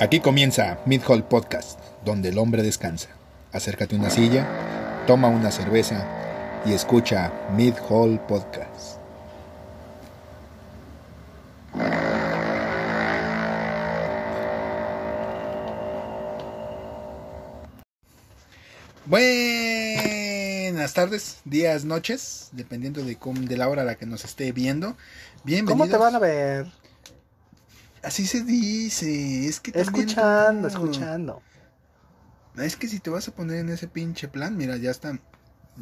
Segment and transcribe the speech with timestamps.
[0.00, 3.08] Aquí comienza Mid Hall Podcast, donde el hombre descansa.
[3.52, 4.46] Acércate a una silla,
[5.06, 6.06] toma una cerveza
[6.64, 8.98] y escucha Mid Hall Podcast.
[19.98, 24.52] Buenas tardes, días, noches, dependiendo de, cómo- de la hora a la que nos esté
[24.52, 24.96] viendo.
[25.44, 25.88] Bienvenidos.
[25.88, 26.66] ¿Cómo te van a ver?
[28.02, 31.42] Así se dice, es que también Escuchando, escuchando.
[32.56, 35.18] Es que si te vas a poner en ese pinche plan, mira, ya está.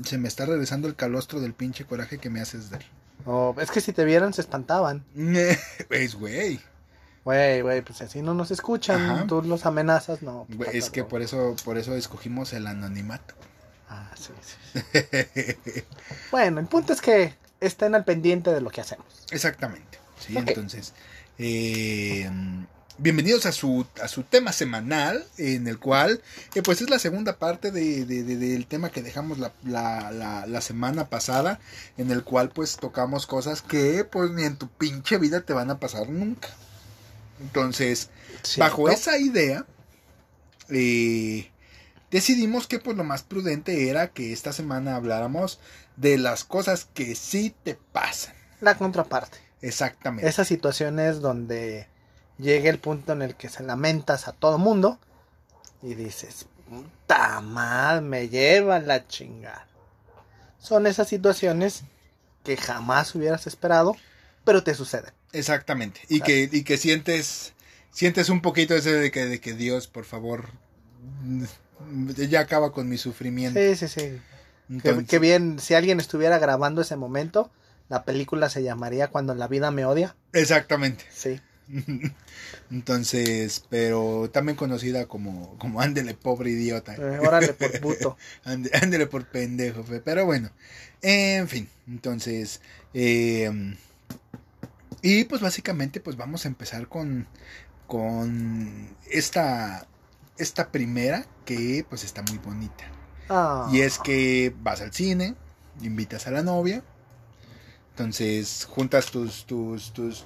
[0.05, 2.83] Se me está regresando el calostro del pinche coraje que me haces dar.
[3.25, 5.05] Oh, es que si te vieran se espantaban.
[5.91, 6.61] Es güey.
[7.25, 9.11] Güey, güey, pues así no nos escuchan.
[9.11, 9.27] Ajá.
[9.27, 10.47] Tú los amenazas, no.
[10.73, 13.35] Es que por eso, por eso escogimos el anonimato.
[13.89, 15.83] Ah, sí, sí.
[16.31, 19.07] Bueno, el punto es que estén al pendiente de lo que hacemos.
[19.31, 19.99] Exactamente.
[20.19, 20.93] Sí, entonces.
[21.39, 22.31] Eh,
[22.99, 26.23] bienvenidos a su, a su tema semanal, en el cual,
[26.55, 30.11] eh, pues es la segunda parte de, de- de- del tema que dejamos la, la-
[30.13, 31.61] la- la semana pasada,
[31.99, 35.71] en el cual pues tocamos cosas que pues ni en tu pinche vida te van
[35.71, 36.49] a pasar nunca.
[37.41, 38.09] Entonces,
[38.61, 39.67] bajo esa idea,
[40.71, 41.51] eh,
[42.11, 45.61] decidimos que pues lo más prudente era que esta semana habláramos
[45.97, 48.35] de las cosas que sí te pasan.
[48.63, 49.37] La contraparte.
[49.67, 50.29] Exactamente.
[50.29, 51.89] Esas situaciones donde
[52.39, 54.99] llega el punto en el que se lamentas a todo mundo
[55.83, 59.67] y dices, puta madre, me lleva la chingada.
[60.59, 61.83] Son esas situaciones
[62.45, 63.97] que jamás hubieras esperado,
[64.45, 65.13] pero te suceden.
[65.33, 66.01] Exactamente.
[66.09, 67.53] Y que, y que sientes,
[67.91, 70.51] sientes un poquito ese de que, de que Dios, por favor,
[72.17, 73.59] ya acaba con mi sufrimiento.
[73.59, 74.21] Sí, sí, sí.
[75.09, 77.51] Qué bien, si alguien estuviera grabando ese momento,
[77.89, 80.17] la película se llamaría Cuando la vida me odia.
[80.33, 81.05] Exactamente.
[81.11, 81.41] Sí.
[82.71, 86.95] Entonces, pero también conocida como, como ándele pobre idiota.
[86.95, 88.17] Eh, órale por puto.
[88.45, 90.01] Ande- Ándele por pendejo, fe.
[90.01, 90.51] pero bueno.
[91.03, 92.61] En fin, entonces.
[92.95, 93.77] eh,
[95.03, 97.27] y pues básicamente, pues vamos a empezar con.
[97.87, 99.87] Con esta.
[100.39, 102.85] Esta primera que pues está muy bonita.
[103.29, 103.69] Ah.
[103.73, 105.35] Y es que vas al cine,
[105.81, 106.83] invitas a la novia.
[107.97, 110.23] Entonces juntas tus, tus, tus,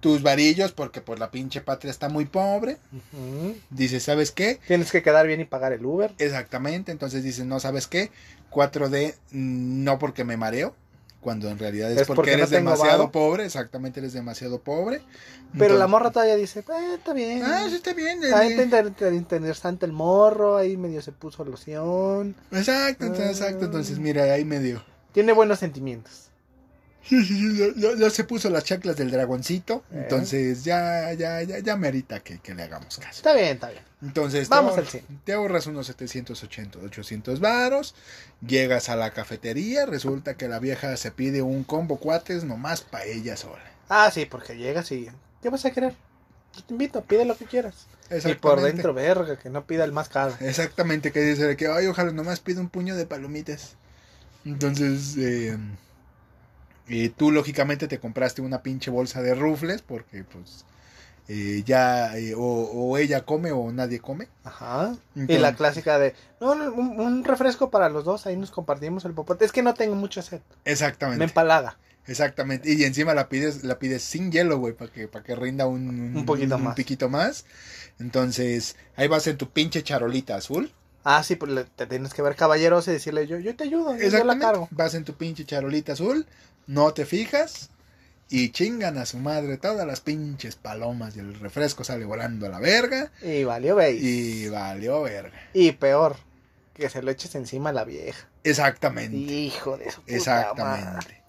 [0.00, 2.76] tus varillos porque pues la pinche patria está muy pobre.
[2.92, 3.56] Ujú.
[3.70, 4.60] Dices, ¿sabes qué?
[4.66, 6.12] Tienes que quedar bien y pagar el Uber.
[6.18, 8.10] Exactamente, entonces dices, no, ¿sabes qué?
[8.50, 10.76] 4D mm, no porque me mareo,
[11.22, 15.00] cuando en realidad es, Es porque, eres demasiado pobre, exactamente eres demasiado pobre.
[15.58, 17.42] Pero la morra todavía dice, eh, está bien.
[17.42, 18.22] Ah, sí está bien.
[18.24, 22.36] eh, Ahí está inter- interesante el morro, ahí medio se puso loción.
[22.52, 24.82] Exacto, entonces, exacto, entonces mira, ahí medio.
[25.12, 26.29] Tiene buenos sentimientos.
[27.02, 30.00] Sí, sí, sí, ya, se puso las chaclas del dragoncito, Eh.
[30.02, 33.16] entonces ya, ya, ya, ya merita que, que le hagamos caso.
[33.18, 33.82] Está bien, está bien.
[34.02, 35.04] Entonces, te Vamos ahor- al cine.
[35.24, 37.94] Te ahorras unos 780, 800 varos,
[38.46, 43.04] llegas a la cafetería, resulta que la vieja se pide un combo cuates nomás para
[43.06, 43.62] ella sola.
[43.88, 45.08] Ah, sí, porque llegas y...
[45.42, 45.94] ¿Qué vas a querer?
[46.54, 47.86] Yo te invito, pide lo que quieras.
[48.24, 50.34] Y por dentro, verga, que no pida el más caro.
[50.40, 53.76] Exactamente, que dice que, ay, ojalá nomás pide un puño de palomitas.
[54.44, 55.56] Entonces, eh,
[56.92, 60.64] y tú lógicamente te compraste una pinche bolsa de rufles porque pues
[61.28, 64.26] eh, ya eh, o, o ella come o nadie come.
[64.42, 64.96] Ajá.
[65.14, 69.12] Y la clásica de, no, un, un refresco para los dos, ahí nos compartimos el
[69.12, 69.44] popote.
[69.44, 71.24] Es que no tengo mucha sed, me Exactamente.
[71.24, 71.78] empalaga.
[72.06, 72.72] Exactamente.
[72.72, 76.16] Y encima la pides, la pides sin hielo, güey, para que, para que rinda un,
[76.16, 76.74] Un poquito un más.
[76.74, 77.44] piquito más.
[78.00, 80.72] Entonces, ahí vas en tu pinche charolita azul.
[81.04, 84.24] Ah, sí, pues te tienes que ver caballeroso y decirle, yo, yo te ayudo, yo
[84.24, 84.68] la cargo.
[84.70, 86.26] Vas en tu pinche charolita azul,
[86.70, 87.70] no te fijas
[88.28, 92.48] y chingan a su madre todas las pinches palomas y el refresco sale volando a
[92.48, 94.00] la verga Y valió, veis.
[94.02, 95.36] y valió verga.
[95.52, 96.16] Y peor,
[96.74, 98.28] que se lo eches encima a la vieja.
[98.44, 99.16] Exactamente.
[99.16, 100.16] Hijo de su puta madre.
[100.16, 101.22] Exactamente.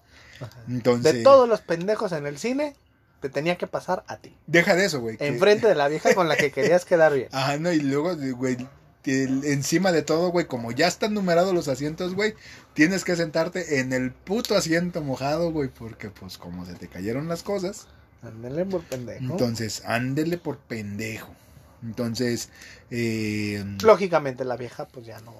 [0.68, 2.74] Entonces, De todos los pendejos en el cine,
[3.20, 4.36] te tenía que pasar a ti.
[4.46, 5.16] deja de eso, güey.
[5.16, 7.28] que- Enfrente de la vieja con la que querías quedar bien.
[7.32, 8.56] Ajá, no, y luego, güey,
[9.04, 12.34] encima de todo, güey, como ya están numerados los asientos, güey,
[12.74, 17.28] tienes que sentarte en el puto asiento mojado, güey, porque pues como se te cayeron
[17.28, 17.86] las cosas,
[18.22, 19.24] Ándale por pendejo.
[19.24, 21.34] entonces ándele por pendejo.
[21.82, 22.50] Entonces,
[22.92, 25.34] eh, Lógicamente la vieja, pues ya no.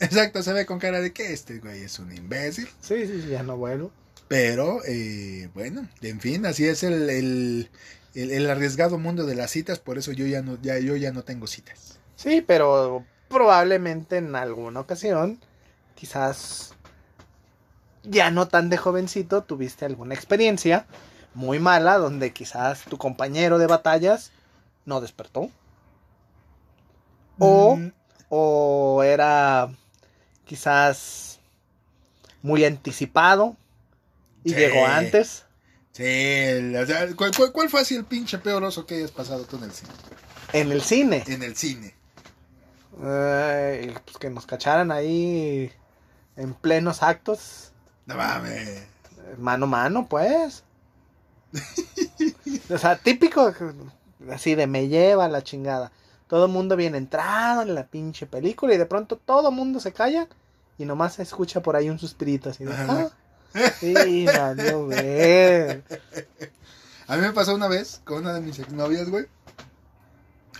[0.00, 3.28] exacto, se ve con cara de que este güey es un imbécil, Sí, sí, sí,
[3.28, 3.90] ya no vuelvo.
[4.28, 7.70] pero eh, bueno, en fin, así es el, el,
[8.14, 11.12] el- el arriesgado mundo de las citas, por eso yo ya no, ya, yo ya
[11.12, 11.98] no tengo citas.
[12.22, 15.40] Sí, pero probablemente en alguna ocasión,
[15.96, 16.74] quizás
[18.04, 20.86] ya no tan de jovencito, tuviste alguna experiencia
[21.34, 24.30] muy mala donde quizás tu compañero de batallas
[24.84, 25.50] no despertó.
[27.40, 27.88] O, Mm,
[28.28, 29.70] o era
[30.44, 31.40] quizás
[32.42, 33.56] muy anticipado
[34.44, 34.56] y Sí.
[34.56, 35.44] llegó antes.
[35.92, 39.44] Sí, o sea, ¿cuál, cuál, cuál fue así el pinche peor oso que hayas pasado
[39.44, 39.92] tú en el cine?
[40.52, 41.24] En el cine.
[41.26, 41.94] En el cine.
[43.00, 45.72] Ay, pues que nos cacharan ahí
[46.36, 47.72] en plenos actos.
[48.06, 48.84] No mames.
[49.38, 50.64] Mano a mano, pues.
[52.70, 53.52] o sea, típico,
[54.30, 55.92] así de me lleva la chingada.
[56.26, 59.80] Todo el mundo bien entrado en la pinche película y de pronto todo el mundo
[59.80, 60.28] se calla
[60.78, 62.72] y nomás se escucha por ahí un suspirito así de...
[62.74, 63.10] "Ah,
[63.78, 65.82] sí, valió ver".
[67.06, 69.26] A mí me pasó una vez con una de mis exnovias, güey.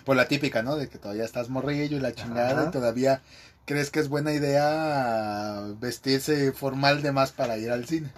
[0.04, 0.76] Por la típica, ¿no?
[0.76, 2.68] De que todavía estás morrillo y la chingada Ajá.
[2.68, 3.22] y todavía
[3.64, 8.10] crees que es buena idea vestirse formal de más para ir al cine.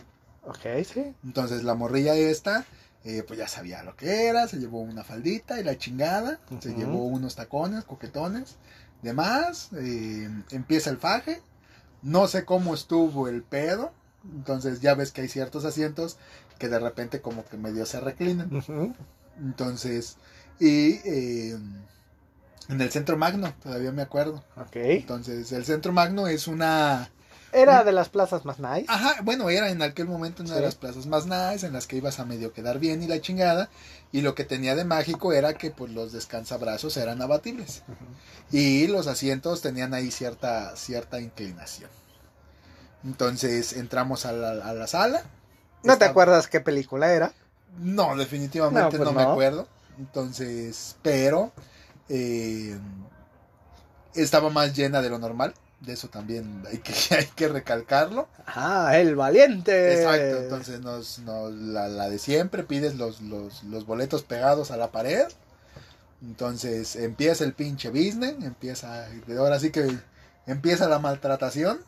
[0.42, 1.14] Ok, sí.
[1.24, 2.64] Entonces la morrilla esta,
[3.04, 6.74] eh, pues ya sabía lo que era, se llevó una faldita y la chingada, se
[6.74, 8.56] llevó unos tacones, coquetones,
[9.02, 11.40] demás, eh, empieza el faje,
[12.02, 13.92] no sé cómo estuvo el pedo,
[14.34, 16.16] entonces ya ves que hay ciertos asientos
[16.58, 18.50] que de repente como que medio se reclinan,
[19.38, 20.16] entonces,
[20.60, 21.58] y eh,
[22.68, 24.76] en el centro magno, todavía me acuerdo, Ok.
[24.76, 27.10] entonces el centro magno es una...
[27.52, 28.86] Era de las plazas más nice.
[28.88, 31.96] Ajá, bueno, era en aquel momento una de las plazas más nice, en las que
[31.96, 33.68] ibas a medio quedar bien y la chingada.
[34.10, 37.82] Y lo que tenía de mágico era que pues los descansabrazos eran abatibles.
[38.50, 41.90] Y los asientos tenían ahí cierta, cierta inclinación.
[43.04, 45.22] Entonces entramos a la, a la sala.
[45.84, 47.32] ¿No te acuerdas qué película era?
[47.78, 49.68] No, definitivamente No, no, pues me acuerdo.
[49.98, 51.52] Entonces, pero
[52.08, 52.78] eh,
[54.14, 55.54] estaba más llena de lo normal.
[55.80, 58.28] De eso también hay que, hay que recalcarlo.
[58.46, 59.94] Ah, el valiente.
[59.94, 64.76] Exacto, entonces nos, nos- la, la de siempre, pides los, los, los boletos pegados a
[64.76, 65.26] la pared.
[66.22, 69.06] Entonces empieza el pinche business, empieza,
[69.38, 69.94] ahora sí que
[70.46, 71.80] empieza la maltratación.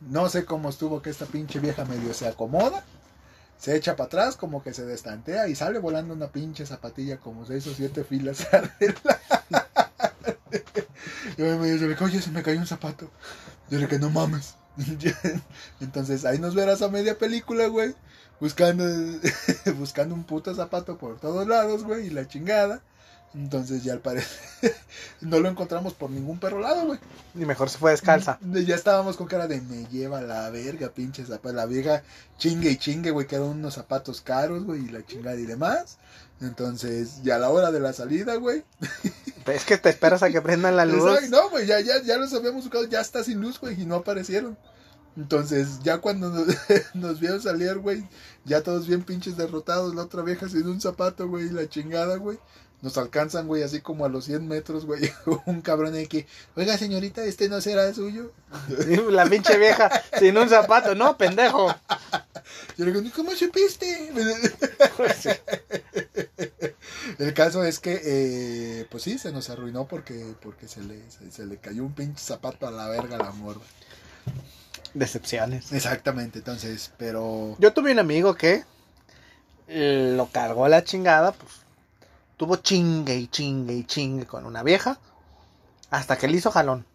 [0.00, 2.84] No sé cómo estuvo que esta pinche vieja medio se acomoda,
[3.58, 7.46] se echa para atrás, como que se destantea y sale volando una pinche zapatilla como
[7.46, 8.94] seis o siete filas adelante.
[11.36, 13.10] Y a mí me dice, oye, se me cayó un zapato.
[13.68, 14.54] Yo le dije, no mames.
[15.80, 17.94] Entonces ahí nos verás a media película, güey.
[18.40, 18.84] Buscando,
[19.76, 22.06] buscando un puto zapato por todos lados, güey.
[22.06, 22.82] Y la chingada.
[23.36, 24.30] Entonces ya al parecer
[25.20, 26.98] no lo encontramos por ningún perro lado, güey.
[27.34, 28.38] Y mejor se fue descalza.
[28.40, 31.54] Ya estábamos con cara de me lleva la verga, pinche zapato.
[31.54, 32.02] La vieja
[32.38, 35.98] chingue y chingue, güey, que eran unos zapatos caros, güey, y la chingada y demás.
[36.40, 38.64] Entonces, ya a la hora de la salida, güey.
[39.44, 41.28] Es que te esperas a que prendan la luz.
[41.28, 43.96] No, güey, ya, ya, ya los habíamos buscado, ya está sin luz, güey, y no
[43.96, 44.56] aparecieron.
[45.14, 46.46] Entonces, ya cuando nos,
[46.94, 48.08] nos vieron salir, güey,
[48.46, 52.16] ya todos bien pinches derrotados, la otra vieja sin un zapato, güey, y la chingada,
[52.16, 52.38] güey.
[52.82, 55.10] Nos alcanzan, güey, así como a los 100 metros, güey,
[55.46, 58.32] un cabrón de que, oiga, señorita, este no será suyo.
[59.10, 61.74] La pinche vieja sin un zapato, no, pendejo.
[62.76, 64.12] Yo le digo, ¿cómo supiste?
[67.18, 71.30] El caso es que, eh, pues sí, se nos arruinó porque, porque se, le, se,
[71.30, 73.62] se le cayó un pinche zapato a la verga a la morra.
[74.92, 75.72] Decepciones.
[75.72, 77.56] Exactamente, entonces, pero...
[77.58, 78.64] Yo tuve un amigo que
[79.68, 81.65] lo cargó a la chingada, pues
[82.36, 84.98] tuvo chingue y chingue y chingue con una vieja
[85.90, 86.86] hasta que le hizo jalón.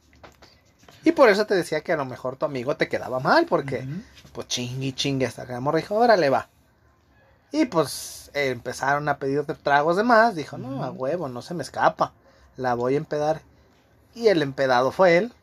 [1.03, 3.87] Y por eso te decía que a lo mejor tu amigo te quedaba mal, porque
[4.33, 6.49] pues chingue y chingue hasta que la morra dijo, órale va.
[7.51, 11.53] Y pues eh, empezaron a pedir tragos de más, dijo, no, a huevo, no se
[11.53, 12.13] me escapa,
[12.55, 13.41] la voy a empedar.
[14.13, 15.33] Y el empedado fue él.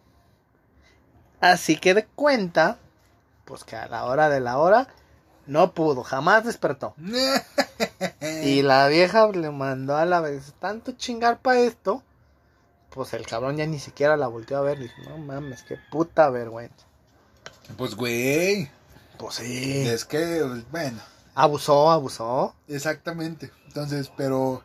[1.40, 2.78] Así que de cuenta,
[3.45, 4.88] pues que a la hora de la hora
[5.49, 6.95] no pudo, jamás despertó.
[8.43, 12.02] Y la vieja le mandó a la vez tanto chingar para esto,
[12.90, 14.78] pues el cabrón ya ni siquiera la volteó a ver.
[14.78, 16.87] Dijo, no mames, qué puta vergüenza.
[17.76, 18.71] Pues, güey,
[19.19, 19.87] Pues sí.
[19.87, 20.99] es que, bueno,
[21.35, 22.55] Abusó, abusó.
[22.67, 23.50] exactamente.
[23.69, 24.62] Entonces, pero,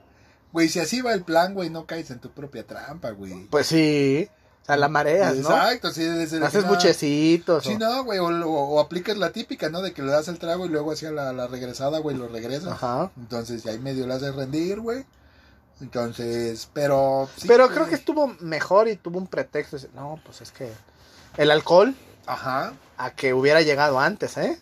[0.51, 3.45] güey, si así va el plan, güey, no caes en tu propia trampa, güey.
[3.47, 4.29] Pues sí.
[4.63, 5.49] O sea, la mareas, ¿no?
[5.49, 7.63] Exacto, sí, desde la- Haces no, buchecitos.
[7.65, 9.81] Sí, o- no, güey, o, o- o aplicas la típica, ¿no?
[9.81, 12.71] De que le das el trago y luego hacia la, la regresada, güey, lo regresas.
[12.71, 13.11] Ajá.
[13.17, 15.05] Entonces, ya ahí medio le haces rendir, güey.
[15.81, 17.27] Entonces, pero...
[17.35, 19.77] sí, Pero creo que estuvo mejor y tuvo un pretexto.
[19.95, 20.71] No, pues es que
[21.35, 21.93] el alcohol
[22.25, 22.73] Ajá.
[22.97, 24.59] a que hubiera llegado antes, ¿eh?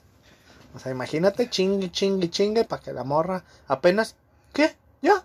[0.74, 4.16] O sea, imagínate, chingue, chingue, chingue, para que la morra apenas,
[4.54, 4.76] ¿qué?
[5.02, 5.24] ¿Ya?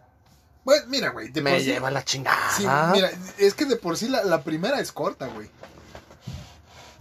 [0.66, 2.50] Bueno, mira, güey, de Me por sí- lleva la chingada.
[2.56, 3.08] Sí, mira,
[3.38, 5.48] es que de por sí la, la primera es corta, güey.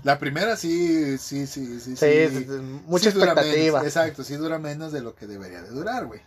[0.03, 1.95] La primera sí, sí, sí, sí.
[1.97, 2.45] Sí,
[2.85, 3.79] mucha Sí expectativa.
[3.79, 6.21] menos, exacto, sí dura menos de lo que debería de durar, güey.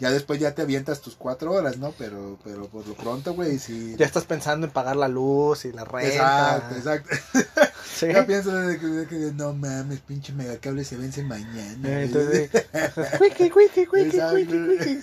[0.00, 1.92] Ya después ya te avientas tus cuatro horas, ¿no?
[1.96, 3.94] Pero, pero por lo pronto, güey, sí.
[3.96, 6.08] Ya estás pensando en pagar la luz y la renta.
[6.08, 7.16] Exacto, exacto.
[7.94, 8.06] Sí.
[8.12, 12.02] Ya pienso de que, de que no mames, pinche megacable se vence mañana.
[12.02, 12.48] Entonces,
[13.18, 13.50] cuiqui, Exacto.
[13.52, 14.98] cuiqui, cuiqui.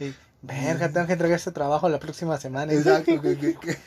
[0.00, 0.14] Y,
[0.46, 2.72] Verga, tengo que entregar este trabajo la próxima semana.
[2.74, 3.78] Exacto, que, que, que,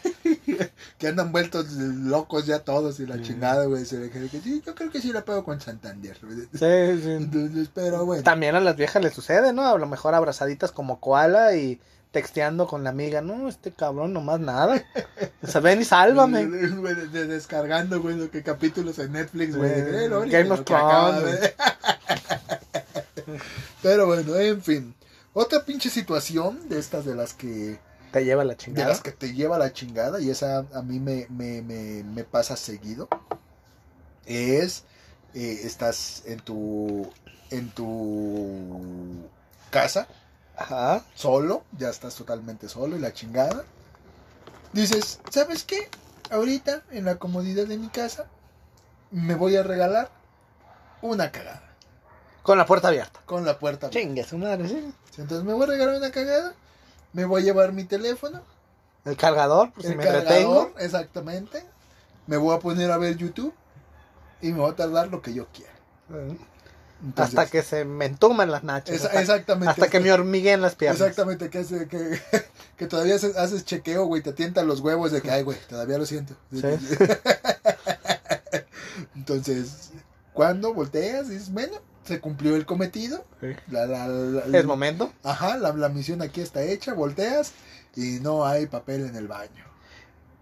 [0.97, 3.85] que andan vueltos locos ya todos y la chingada, güey.
[3.85, 6.17] Se ve que, que sí, yo creo que sí la pago con Santander.
[6.17, 7.11] Sí, sí.
[7.11, 8.23] Entonces, pero bueno.
[8.23, 9.67] También a las viejas les sucede, ¿no?
[9.67, 11.79] A lo mejor abrazaditas como koala y
[12.11, 13.21] texteando con la amiga.
[13.21, 14.83] No, este cabrón nomás nada.
[15.43, 16.45] O sea, ven y sálvame.
[17.11, 19.69] Descargando, güey, lo que capítulos en Netflix, güey.
[19.71, 21.53] eh, Game of Thrones.
[23.83, 24.95] Pero bueno, en fin.
[25.39, 27.79] Otra pinche situación de estas de las que
[28.11, 28.89] Te lleva la de chingada.
[28.89, 32.55] las que te lleva la chingada y esa a mí me, me, me, me pasa
[32.57, 33.07] seguido
[34.25, 34.83] es
[35.35, 37.11] eh, estás en tu
[37.51, 39.27] en tu
[39.69, 40.07] casa
[40.55, 41.03] Ajá.
[41.13, 43.63] solo ya estás totalmente solo y la chingada
[44.73, 45.87] dices sabes qué
[46.31, 48.25] ahorita en la comodidad de mi casa
[49.11, 50.09] me voy a regalar
[51.01, 51.61] una cagada
[52.41, 53.21] Con la puerta abierta.
[53.25, 54.07] con la puerta abierta.
[54.07, 54.93] Chingue su madre, sí.
[55.17, 56.53] Entonces me voy a regalar una cagada
[57.13, 58.41] me voy a llevar mi teléfono
[59.05, 61.63] El cargador, pues si el me cargador, exactamente.
[62.27, 63.53] Me voy a poner a ver YouTube
[64.41, 65.71] y me voy a tardar lo que yo quiera.
[67.01, 68.95] Entonces, hasta que se me entuman las nachas.
[68.97, 69.69] esa- hasta, exactamente.
[69.69, 70.99] hasta que me hormiguen las piernas.
[70.99, 72.19] Exactamente, que, hace- que,
[72.77, 75.97] que todavía haces, haces chequeo, güey, te tientan los huevos de que, ay, güey, todavía
[75.97, 76.35] lo siento.
[76.51, 76.61] Sí.
[79.15, 79.91] Entonces,
[80.33, 83.25] cuando volteas, dices, bueno, se cumplió el cometido.
[83.41, 83.47] Sí.
[83.69, 85.11] La, la, la- Es momento.
[85.23, 87.51] Ajá, la, la misión aquí está hecha, volteas
[87.95, 89.65] y no hay papel en el baño.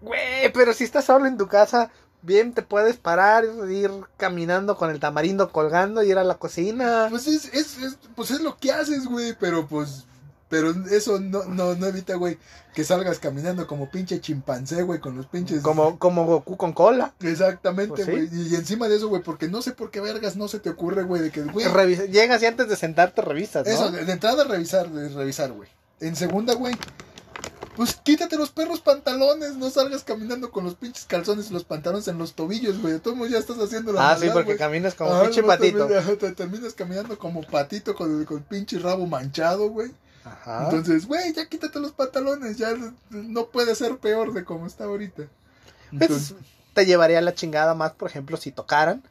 [0.02, 1.90] Güey, pero si estás solo en tu casa,
[2.22, 7.06] bien te puedes parar, ir caminando con el tamarindo colgando y ir a la cocina.
[7.10, 10.04] Pues es, es, es- pues es lo que haces, güey, pero pues,
[10.48, 12.38] pero eso no, no, no evita, güey,
[12.74, 15.60] que salgas caminando como pinche chimpancé, güey, con los pinches...
[15.60, 17.14] Como, como Goku con cola.
[17.20, 18.10] Exactamente, Pues sí.
[18.12, 20.70] güey, y, encima de eso, güey, porque no sé por qué vergas no se te
[20.70, 21.66] ocurre, güey, de que, güey,
[22.10, 23.72] Llegas y antes de sentarte revisas, ¿no?
[23.72, 25.68] eso, de, de entrada revisar, de revisar, güey.
[26.00, 26.76] En segunda, güey,
[27.76, 32.08] pues quítate los perros pantalones, no salgas caminando con los pinches calzones y los pantalones
[32.08, 35.22] en los tobillos, güey, modos ya estás haciendo la ah, sí, porque caminas como Ah,
[35.24, 35.86] pinche patito.
[35.86, 39.90] termina- te terminas caminando como patito con con pinche rabo manchado, güey.
[40.26, 40.64] Ajá.
[40.64, 42.74] Entonces, güey, ya quítate los pantalones, ya
[43.10, 45.22] no puede ser peor de como está ahorita.
[45.90, 46.34] Pues, Entonces,
[46.74, 49.02] te llevaría la chingada más, por ejemplo, si tocaran.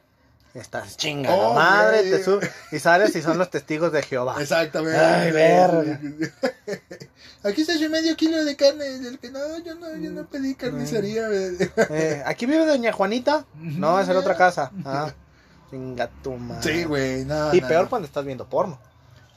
[0.54, 2.40] Estás chinga la Oh, madre, güey.
[2.40, 4.36] te y sales y son los testigos de Jehová.
[4.40, 4.98] exactamente.
[4.98, 6.00] Ay, verga.
[7.42, 8.86] Aquí está su medio kilo de carne.
[8.86, 11.28] El que no, yo no, yo no pedí carnicería.
[11.28, 11.56] güey.
[11.90, 13.44] Eh, ¿Aquí vive doña Juanita?
[13.54, 14.72] No, es en otra casa.
[14.84, 15.12] Ah,
[15.70, 16.62] chinga tu madre.
[16.72, 17.54] Sí, güey, no.
[17.54, 17.90] Y no, peor no.
[17.90, 18.78] cuando estás viendo porno.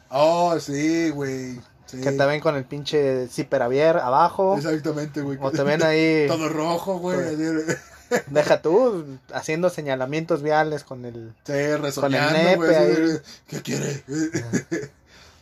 [0.09, 1.59] Oh, sí, güey.
[1.85, 2.01] Sí.
[2.01, 4.55] Que te ven con el pinche zipper abierto abajo.
[4.57, 5.37] Exactamente, güey.
[5.41, 7.17] O te ven ahí, Todo rojo, güey.
[8.27, 11.33] Deja tú, haciendo señalamientos viales con el...
[11.45, 12.75] Sí, resoñando, nepe güey.
[12.75, 13.17] así ahí.
[13.47, 14.03] ¿Qué quiere?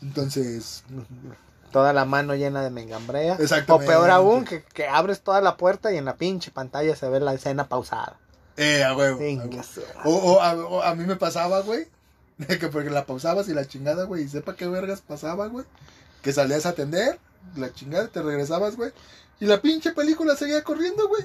[0.01, 0.83] Entonces,
[1.71, 3.35] Toda la mano llena de mengambrea.
[3.39, 3.87] O Exactamente.
[3.87, 7.19] peor aún, que, que abres toda la puerta y en la pinche pantalla se ve
[7.19, 8.17] la escena pausada.
[8.57, 9.19] eh, a huevo.
[10.05, 11.87] O, o a, o a mí me pasaba, güey.
[12.47, 14.23] de Que porque la pausabas y la chingada, güey.
[14.23, 15.65] Y sepa qué vergas pasaba, güey.
[16.21, 17.19] Que salías a atender,
[17.55, 18.91] la chingada, te regresabas, güey.
[19.39, 21.23] Y la pinche película seguía corriendo, güey.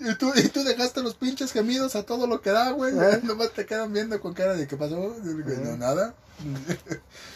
[0.00, 2.92] Y tú, y tú dejaste los pinches gemidos a todo lo que da, güey.
[2.98, 3.20] ¿Eh?
[3.24, 4.96] Nomás te quedan viendo con cara de qué pasó.
[5.22, 6.14] No, nada.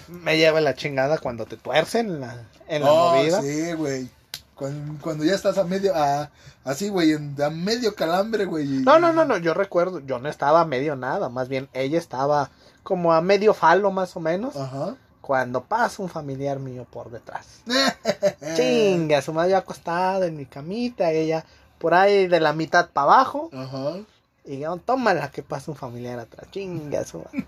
[0.09, 3.41] Me lleva la chingada cuando te tuercen en la, en la Oh, movida.
[3.43, 4.09] sí, güey.
[4.55, 6.31] Cuando, cuando ya estás a medio, a,
[6.65, 8.67] así, güey, en- a medio calambre, güey.
[8.67, 11.99] No, no, no, no, yo recuerdo, yo no estaba a medio nada, más bien ella
[11.99, 12.51] estaba
[12.87, 14.95] como a medio falo más o menos, Ajá.
[15.21, 17.63] cuando pasa un familiar mío por detrás.
[18.57, 21.45] Chinga, su madre acostada en mi camita, ella
[21.79, 23.97] por ahí de la mitad para abajo, Ajá.
[24.45, 27.45] y yo, tómala que pasa un familiar atrás, chinga su madre.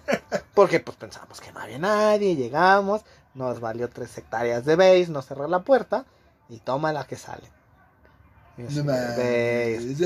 [0.54, 3.02] Porque pues pensamos que no había nadie, llegamos,
[3.34, 6.04] nos valió tres hectáreas de base, no cerré la puerta,
[6.48, 7.48] y tómala que sale.
[8.58, 9.96] No así.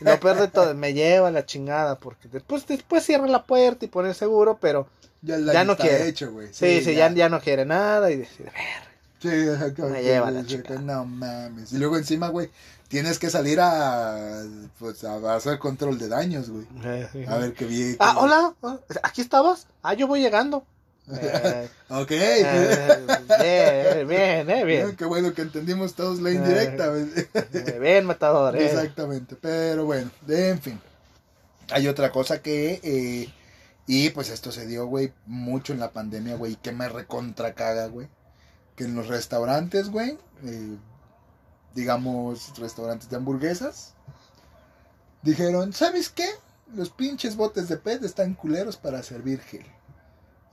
[0.00, 3.84] Y Lo peor de todo, me lleva la chingada, porque después, después cierra la puerta
[3.84, 4.88] y pone seguro, pero
[5.22, 6.08] Ya, no quiere.
[6.08, 6.48] hecho, güey.
[6.52, 8.92] sí, sí, ya, ya no quiere nada y decide, ver.
[9.20, 9.28] Sí.
[9.82, 10.80] Me lleva la Sí, chingada.
[10.80, 11.72] No mames.
[11.72, 12.50] Y luego encima, güey,
[12.88, 14.42] tienes que salir a,
[14.80, 16.66] pues, a hacer control de daños, güey.
[17.28, 17.96] A ver qué bien.
[18.00, 19.68] Ah, hola, ah, ¿aquí estabas?
[19.82, 20.64] Ah, yo voy llegando.
[21.10, 22.10] Eh, Ok.
[22.12, 24.96] eh, bien, bien, eh, bien.
[24.96, 26.92] Qué bueno que entendimos todos la indirecta,
[27.80, 28.66] bien, matador, eh.
[28.66, 29.36] Exactamente.
[29.40, 30.80] Pero bueno, en fin.
[31.70, 33.32] Hay otra cosa que, eh,
[33.86, 37.86] y pues esto se dio, güey, mucho en la pandemia, güey, que me recontra caga,
[37.86, 38.08] güey.
[38.76, 40.76] Que en los restaurantes, güey, eh,
[41.74, 43.94] digamos, restaurantes de hamburguesas,
[45.22, 46.28] dijeron, ¿sabes qué?
[46.74, 49.66] Los pinches botes de PET están culeros para servir gel.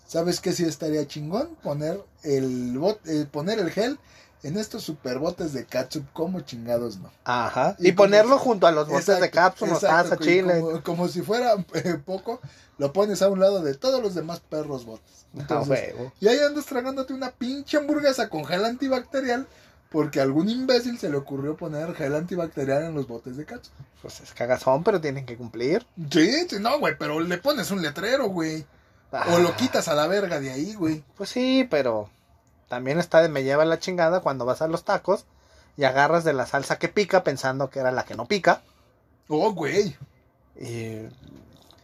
[0.10, 1.56] ¿Sabes qué sí estaría chingón?
[1.62, 4.00] Poner el, bot, eh, poner el gel
[4.42, 7.12] en estos super botes de catsup, como chingados no.
[7.26, 7.76] Ajá.
[7.78, 10.60] Y Y, como- ponerlo junto a los botes de Exacto, cápsula, exacto, mostaza, güey, chile.
[10.62, 12.42] Como, como si fuera eh, poco,
[12.80, 15.26] lo pones a un lado de todos los demás perros botes.
[15.36, 16.12] Ah, Entonces, huevo.
[16.20, 19.46] y ahí andas tragándote una pinche hamburguesa con gel antibacterial
[19.92, 23.74] porque a algún imbécil se le ocurrió poner gel antibacterial en los botes de catsup.
[24.02, 25.86] Pues es cagazón, pero tienen que cumplir.
[26.10, 28.66] Sí, sí, no, güey, pero le pones un letrero, güey.
[29.12, 31.04] O Ah, lo quitas a la verga de ahí, güey.
[31.18, 32.10] Pues sí, pero
[32.68, 35.26] también está de me lleva la chingada cuando vas a los tacos
[35.78, 38.62] y agarras de la salsa que pica pensando que era la que no pica.
[39.28, 39.96] Oh, güey.
[40.60, 41.08] Y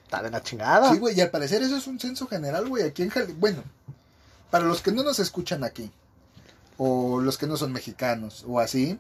[0.04, 0.92] está de la chingada.
[0.92, 3.40] Sí, güey, y al parecer eso es un censo general, güey, aquí en Jalisco.
[3.40, 3.64] Bueno,
[4.52, 5.92] para los que no nos escuchan aquí,
[6.78, 9.00] o los que no son mexicanos, o así,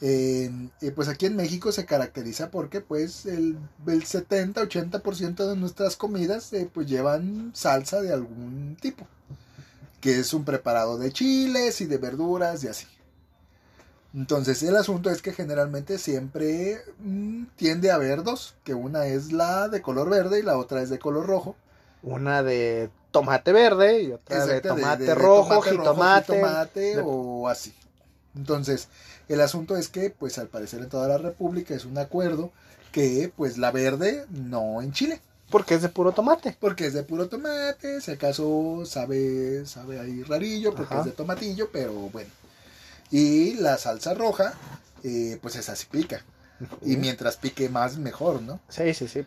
[0.00, 5.96] eh, eh, pues aquí en México se caracteriza porque, pues, el, el 70-80% de nuestras
[5.96, 9.06] comidas, eh, pues, llevan salsa de algún tipo,
[10.00, 12.86] que es un preparado de chiles y de verduras y así.
[14.12, 19.30] Entonces, el asunto es que generalmente siempre mm, tiende a haber dos, que una es
[19.32, 21.54] la de color verde y la otra es de color rojo.
[22.02, 26.34] Una de tomate verde y otra de tomate de rojo, tomate jitomate.
[26.34, 27.72] jitomate de- o así.
[28.36, 28.88] Entonces,
[29.28, 32.50] el asunto es que, pues al parecer en toda la República es un acuerdo
[32.92, 35.20] que, pues la verde no en Chile,
[35.50, 36.56] Porque es de puro tomate.
[36.60, 41.00] porque es de puro tomate, si acaso sabe, sabe ahí rarillo, porque Ajá.
[41.00, 42.30] es de tomatillo, pero bueno.
[43.10, 44.54] Y la salsa roja,
[45.02, 46.22] eh, pues esa sí pica.
[46.84, 48.60] Y mientras pique más, mejor, ¿no?
[48.68, 49.24] Sí, sí, sí.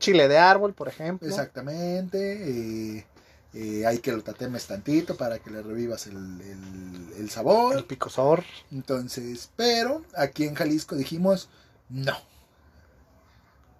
[0.00, 1.28] Chile de árbol, por ejemplo.
[1.28, 2.98] Exactamente.
[2.98, 3.06] eh,
[3.54, 7.76] eh, hay que lo tatemes tantito para que le revivas el, el- el sabor.
[7.76, 8.44] El picosor.
[8.70, 11.48] Entonces, pero aquí en Jalisco dijimos
[11.88, 12.16] no.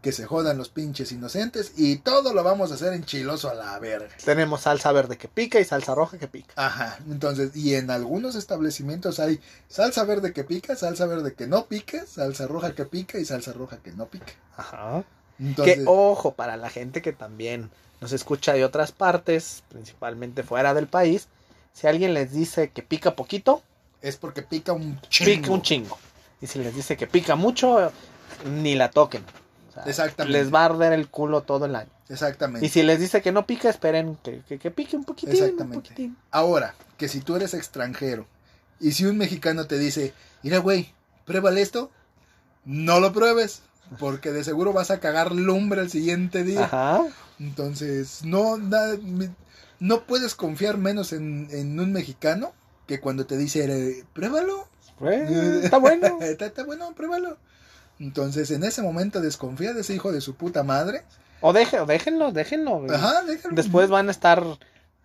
[0.02, 3.78] Que se jodan los pinches inocentes y todo lo vamos a hacer enchiloso a la
[3.78, 4.08] verga.
[4.24, 6.52] Tenemos salsa verde que pica y salsa roja que pica.
[6.56, 11.66] Ajá, entonces, y en algunos establecimientos hay salsa verde que pica, salsa verde que no
[11.66, 14.32] pica, salsa roja que pica y salsa roja que no pica.
[14.56, 15.04] Ajá.
[15.48, 20.74] Entonces, que ojo, para la gente que también nos escucha de otras partes, principalmente fuera
[20.74, 21.28] del país,
[21.72, 23.62] si alguien les dice que pica poquito,
[24.02, 25.30] es porque pica un chingo.
[25.42, 25.98] pica un chingo.
[26.40, 27.92] Y si les dice que pica mucho,
[28.44, 29.24] ni la toquen.
[29.70, 30.38] O sea, Exactamente.
[30.38, 31.88] Les va a arder el culo todo el año.
[32.08, 32.66] Exactamente.
[32.66, 35.30] Y si les dice que no pica, esperen que, que- que pique un poquitín.
[35.36, 35.76] Un Exactamente.
[35.90, 36.16] poquitín.
[36.30, 38.26] Ahora, que si tú eres extranjero
[38.80, 40.92] y si un mexicano te dice, mira, güey,
[41.24, 41.90] pruébale esto,
[42.64, 43.62] no lo pruebes,
[43.98, 46.64] porque de seguro vas a cagar lumbre el siguiente día.
[46.64, 47.02] Ajá.
[47.38, 48.96] Entonces, no, na-
[49.80, 52.52] no puedes confiar menos en, en un mexicano
[52.86, 54.68] que cuando te dice, pruébalo.
[55.00, 56.18] Eh, está bueno.
[56.22, 57.36] está, está bueno, pruébalo.
[57.98, 61.02] Entonces, en ese momento desconfía de ese hijo de su puta madre.
[61.40, 62.86] O, deje, o déjenlo, déjenlo.
[62.92, 63.54] Ajá, déjalo.
[63.54, 64.44] Después van a estar.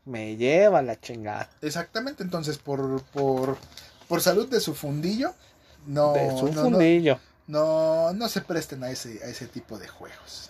[0.06, 1.50] Me lleva la chingada.
[1.62, 3.58] Exactamente, entonces por, por,
[4.08, 5.34] por salud de su fundillo,
[5.86, 7.16] no, de su no, no, fundillo.
[7.16, 10.50] no, no se presten a ese, a ese tipo de juegos.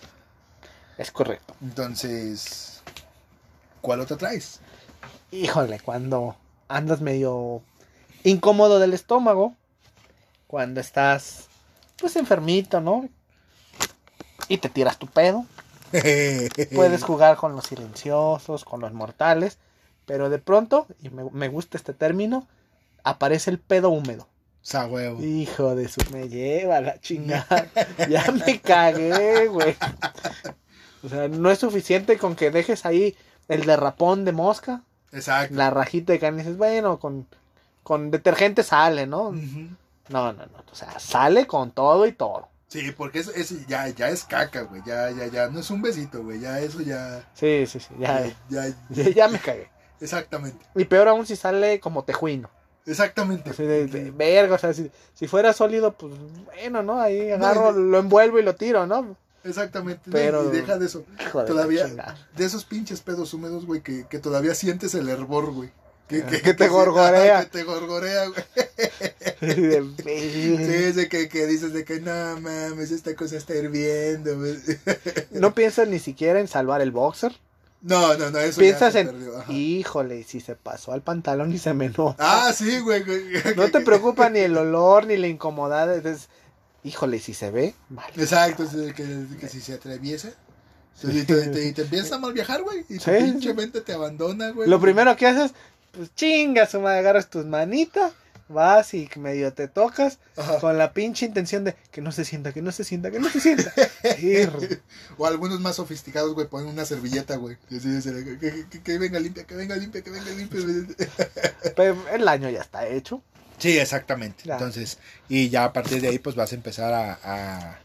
[0.98, 1.54] Es correcto.
[1.62, 2.82] Entonces,
[3.80, 4.60] ¿cuál otra traes?
[5.30, 7.62] Híjole, cuando andas medio
[8.24, 9.54] incómodo del estómago,
[10.48, 11.46] cuando estás
[12.00, 13.08] pues enfermito, ¿no?
[14.48, 15.46] Y te tiras tu pedo.
[16.74, 19.58] Puedes jugar con los silenciosos, con los mortales,
[20.04, 22.46] pero de pronto, y me, me gusta este término,
[23.04, 24.26] aparece el pedo húmedo.
[24.62, 25.22] Sa huevo.
[25.22, 27.66] Hijo de su, me lleva la chingada.
[28.08, 29.76] Ya me cagué, güey.
[31.02, 33.16] O sea, no es suficiente con que dejes ahí
[33.48, 35.54] el derrapón de mosca, Exacto.
[35.54, 37.26] la rajita de carne y dices, bueno, con,
[37.82, 39.32] con detergente sale, ¿no?
[39.32, 40.64] No, no, no.
[40.70, 42.48] O sea, sale con todo y todo.
[42.66, 44.82] Sí, porque eso, eso ya, ya es caca, güey.
[44.84, 45.48] Ya, ya, ya.
[45.48, 46.40] No es un besito, güey.
[46.40, 47.24] Ya eso ya.
[47.32, 47.94] Sí, sí, sí.
[47.98, 49.70] Ya, ya, ya, ya me cagué.
[50.00, 50.66] Exactamente.
[50.74, 52.50] Y peor aún si sale como tejuino.
[52.88, 53.50] Exactamente.
[53.50, 56.12] Así de, de verga, o sea, si, si fuera sólido, pues
[56.46, 57.00] bueno, ¿no?
[57.00, 59.16] Ahí agarro, lo envuelvo y lo tiro, ¿no?
[59.44, 60.02] Exactamente.
[60.06, 60.12] ¿no?
[60.12, 61.04] Pero- Y deja de eso.
[61.32, 61.86] Todavía,
[62.36, 65.70] de esos pinches pedos húmedos, güey, que, que todavía sientes el hervor, güey.
[66.08, 67.40] Que, Que te gorgorea.
[67.44, 68.42] Que te gorgorea, güey.
[69.40, 74.36] De Sí, es de que, que dices de que no mames, esta cosa está hirviendo.
[74.36, 74.56] güey.
[75.30, 77.36] No piensas ni siquiera en salvar el boxer.
[77.80, 81.52] No, no, no, eso Piensas ya se en, perdió, híjole, si se pasó al pantalón
[81.52, 82.16] y se me nota.
[82.18, 83.04] Ah, sí, güey.
[83.56, 86.04] No te preocupa ni el olor ni la incomodidad.
[86.06, 86.28] Es,
[86.82, 88.12] híjole, si se ve, vale.
[88.16, 88.64] Exacto,
[88.96, 90.34] que, que si se atreviese.
[91.04, 92.80] Y te, te- te empiezas a mal viajar, güey.
[92.88, 93.54] Y tu Sí, pinche sí.
[93.54, 94.68] mente te abandona, güey.
[94.68, 95.52] Lo primero que haces,
[95.92, 98.12] pues chinga, su madre, agarras tus manitas,
[98.48, 100.58] vas y medio te tocas Ajá.
[100.60, 103.28] con la pinche intención de que no se sienta, que no se sienta, que no
[103.30, 103.72] se sienta.
[105.18, 107.56] O algunos más sofisticados, güey, ponen una servilleta, güey.
[107.68, 110.60] Que, que- que- que venga limpia, que venga limpia, que venga limpia.
[111.76, 113.22] Pero el año ya está hecho.
[113.58, 114.44] Sí, exactamente.
[114.44, 114.54] Ya.
[114.54, 117.78] Entonces, y ya a partir de ahí, pues vas a empezar a, a,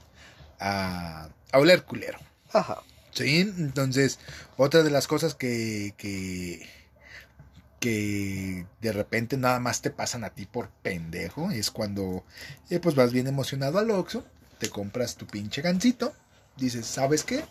[0.59, 2.19] a, a oler culero.
[2.51, 2.83] Ajá.
[3.11, 4.19] Sí, entonces,
[4.57, 6.67] otra de las cosas que, que,
[7.83, 12.23] que de repente nada más te pasan a ti por pendejo es cuando,
[12.69, 14.23] eh, pues vas bien emocionado al Oxxo,
[14.57, 16.13] te compras tu pinche gancito,
[16.55, 17.43] dices, ¿sabes qué?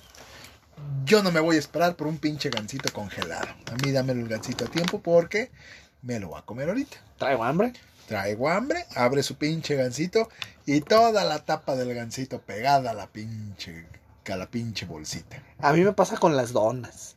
[1.05, 3.49] Yo no me voy a esperar por un pinche gancito congelado.
[3.71, 5.51] A mí dame el gancito a tiempo porque
[6.01, 6.97] me lo voy a comer ahorita.
[7.19, 7.75] Traigo hambre.
[8.09, 10.31] Traigo hambre, abre su pinche gancito
[10.65, 13.87] y toda la tapa del gancito pegada a la pinche,
[14.33, 15.43] a la pinche bolsita.
[15.59, 17.17] A mí me pasa con las donas.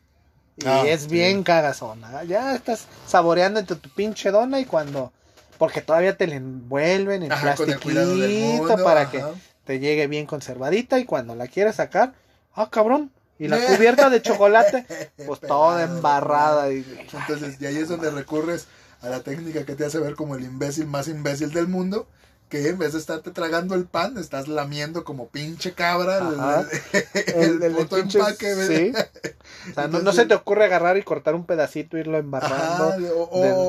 [0.57, 1.07] Y Ah, es sí.
[1.07, 2.23] bien cagazona.
[2.23, 5.11] Ya estás saboreando entre tu pinche dona y cuando.
[5.57, 9.11] Porque todavía te la envuelven en Ajá, plastiquito mundo, para ajá.
[9.11, 9.23] que
[9.65, 12.13] te llegue bien conservadita y cuando la quieres sacar,
[12.55, 13.11] ah, cabrón.
[13.39, 14.85] Y la cubierta de chocolate,
[15.25, 16.71] pues toda embarrada.
[16.71, 18.67] Y, Entonces, y ahí es donde recurres
[19.01, 22.07] a la técnica que te hace ver como el imbécil más imbécil del mundo.
[22.49, 27.63] Que en vez de estarte tragando el pan, estás lamiendo como pinche cabra el, el,
[27.63, 28.55] el pinche- empaque.
[28.67, 28.93] sí.
[29.71, 32.89] O sea, no, no se te ocurre agarrar y cortar un pedacito, irlo embarrando.
[32.89, 33.23] Ajá, o,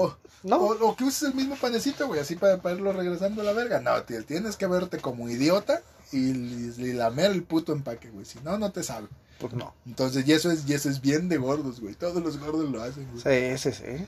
[0.04, 0.56] o- No.
[0.58, 3.52] o- o que uses el mismo panecito, güey, así para, para irlo regresando a la
[3.54, 3.80] verga.
[3.80, 5.80] No, tío, tienes que verte como idiota
[6.12, 8.26] y, y lamer el puto empaque, güey.
[8.26, 9.08] Si no, no te sabe.
[9.40, 9.74] Pues no.
[9.86, 11.94] Entonces, y eso es, y eso es bien de gordos, güey.
[11.94, 13.56] Todos los gordos lo hacen, güey.
[13.58, 14.06] Sí, sí, sí.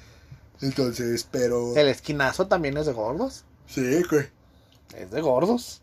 [0.61, 1.75] Entonces, pero.
[1.77, 3.45] El esquinazo también es de gordos.
[3.67, 4.27] Sí, güey.
[4.95, 5.81] Es de gordos.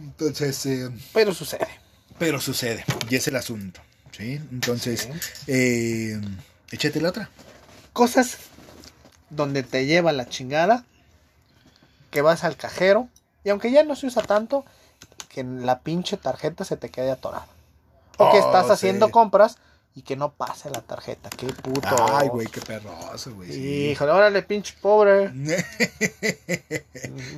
[0.00, 1.68] Entonces, eh, Pero sucede.
[2.18, 2.84] pero sucede.
[3.08, 3.80] Y es el asunto.
[4.16, 4.40] ¿Sí?
[4.50, 5.42] Entonces, Sí.
[5.46, 6.20] eh,
[6.70, 7.30] échate la otra.
[7.92, 8.38] Cosas
[9.30, 10.84] donde te lleva la chingada.
[12.10, 13.08] Que vas al cajero.
[13.44, 14.64] Y aunque ya no se usa tanto,
[15.28, 17.46] que la pinche tarjeta se te quede atorada.
[18.18, 18.72] O que Oh, estás sí.
[18.72, 19.56] haciendo compras
[19.94, 21.30] y que no pase la tarjeta.
[21.30, 21.88] Qué puto.
[22.14, 23.90] Ay, güey, qué perroso, güey.
[23.92, 25.30] Híjole, órale, pinche pobre.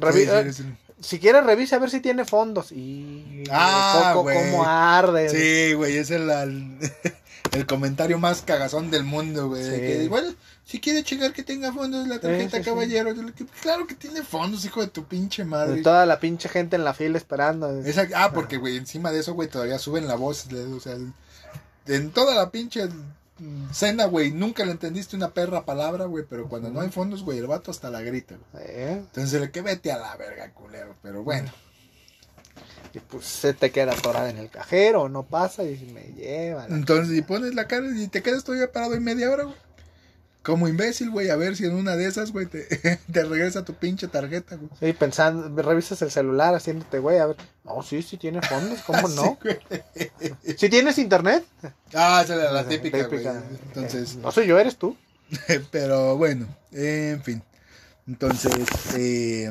[0.01, 0.75] Revi- Sí, sí, sí.
[1.05, 2.73] Si quieres, revisa a ver si tiene fondos.
[2.73, 3.45] Y.
[3.51, 5.29] Ah, Coco, cómo arde.
[5.29, 6.31] Sí, güey, es el,
[7.53, 9.63] el comentario más cagazón del mundo, güey.
[9.65, 10.03] Sí.
[10.05, 13.15] Igual, si quiere checar que tenga fondos la tarjeta, Sí, sí, caballero.
[13.61, 15.83] Claro que tiene fondos, hijo de tu pinche madre.
[15.83, 17.71] Toda la pinche gente en la fila esperando.
[17.81, 20.47] Esa- ah, porque, güey, encima de eso, güey, todavía suben la voz.
[20.53, 20.97] O sea,
[21.87, 22.89] en toda la pinche
[23.73, 27.39] cena, güey, nunca le entendiste una perra palabra, güey, pero cuando no hay fondos, güey,
[27.39, 28.37] el vato hasta la grita.
[28.53, 28.65] güey.
[28.67, 30.95] Eh, Entonces, le que vete a la verga, culero.
[31.03, 31.51] Pero bueno,
[32.93, 36.69] y pues se te queda atorada en el cajero, no pasa y me lleva.
[36.69, 39.57] la- entonces, y pones la cara y te quedas todavía parado ahí media hora, güey.
[40.45, 42.67] Como imbécil, güey, a ver si en una de esas, güey, te,
[43.13, 44.69] te regresa tu pinche tarjeta, güey.
[44.79, 47.37] Sí, pensando, revisas el celular haciéndote, güey, a ver.
[47.65, 49.39] No, sí, sí tiene fondos, ¿cómo no?
[49.43, 50.11] Sí.
[50.59, 51.45] ¿Sí tienes internet?
[51.95, 53.27] Ah, esa era la típica, güey.
[53.27, 54.97] Entonces, No soy yo, eres tú.
[55.71, 57.43] Pero bueno, en fin.
[58.07, 58.53] Entonces,
[58.97, 59.51] eh,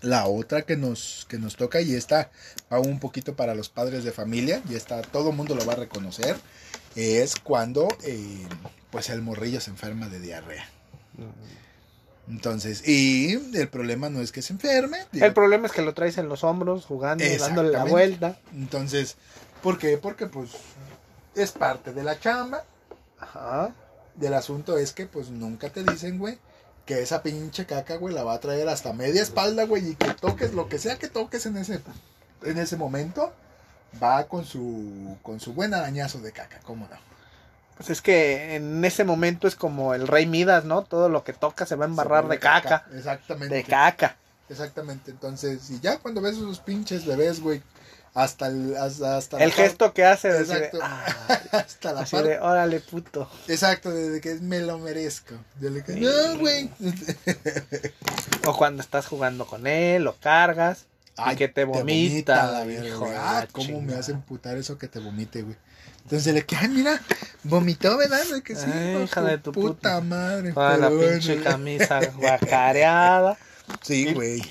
[0.00, 2.30] la otra que nos, que nos toca, y esta
[2.72, 5.72] va un poquito para los padres de familia, y esta todo el mundo lo va
[5.72, 6.36] a reconocer,
[6.94, 8.46] es cuando eh,
[8.94, 10.64] pues el morrillo se enferma de diarrea.
[12.28, 14.98] Entonces, y el problema no es que se enferme.
[15.10, 18.38] digo, El problema es que lo traes en los hombros, jugando, dándole la vuelta.
[18.52, 19.16] entonces,
[19.64, 19.98] ¿por qué?
[19.98, 20.50] Porque pues
[21.34, 22.62] es parte de la chamba.
[23.18, 23.74] Ajá.
[24.14, 26.38] del asunto es que pues nunca te dicen, güey,
[26.86, 30.14] que esa pinche caca, güey, la va a traer hasta media espalda, güey, y que
[30.14, 31.80] toques lo que sea que toques en ese
[32.44, 33.32] en ese momento
[34.00, 37.13] va con su con su buen arañazo de caca, ¿cómo no?
[37.76, 40.82] Pues es que en ese momento es como el rey Midas, ¿no?
[40.82, 42.84] Todo lo que toca se va a embarrar de caca.
[42.94, 43.54] Exactamente.
[43.54, 44.16] De caca.
[44.48, 45.10] Exactamente.
[45.10, 47.62] Entonces, y ya cuando ves esos pinches bebés, güey,
[48.14, 50.78] hasta el hasta, hasta El la gesto que hace de así de, Exacto.
[50.82, 51.04] "Ah",
[51.52, 53.28] hasta la así parte de, órale, puto.
[53.48, 55.34] Exacto, de que me lo merezco.
[55.56, 56.70] De que, no, güey.
[58.46, 60.86] O cuando estás jugando con él, lo cargas.
[61.32, 62.50] y que te vomita.
[62.52, 63.10] la hijo güey.
[63.10, 65.56] de Ah, la cómo me hace emputar eso que te vomite, güey.
[66.04, 67.00] Entonces le que, ay, mira,
[67.44, 68.22] vomitó, ¿verdad?
[68.32, 70.00] De que sí, Ay, hijo hija de tu puta puta.
[70.02, 70.52] madre.
[70.52, 71.12] Toda la bueno.
[71.12, 73.36] pinche camisa guacareada.
[73.80, 74.42] Sí, güey.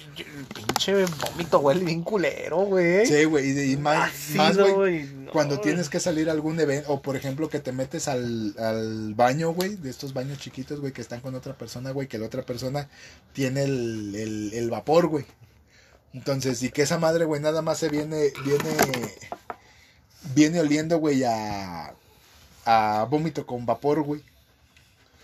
[0.56, 3.06] Pinche vómito huele bien culero, güey.
[3.06, 3.72] Sí, güey.
[3.72, 5.08] Y, más, más, güey.
[5.32, 9.14] Cuando tienes que salir a algún evento, o por ejemplo que te metes al, al
[9.14, 12.26] baño, güey, de estos baños chiquitos, güey, que están con otra persona, güey, que la
[12.26, 12.90] otra persona
[13.34, 15.26] tiene el, el, el vapor, güey.
[16.14, 18.78] Entonces, y que esa madre, güey, nada más se viene, viene,
[20.36, 21.94] viene oliendo, güey, a,
[22.66, 24.22] a vómito con vapor, güey.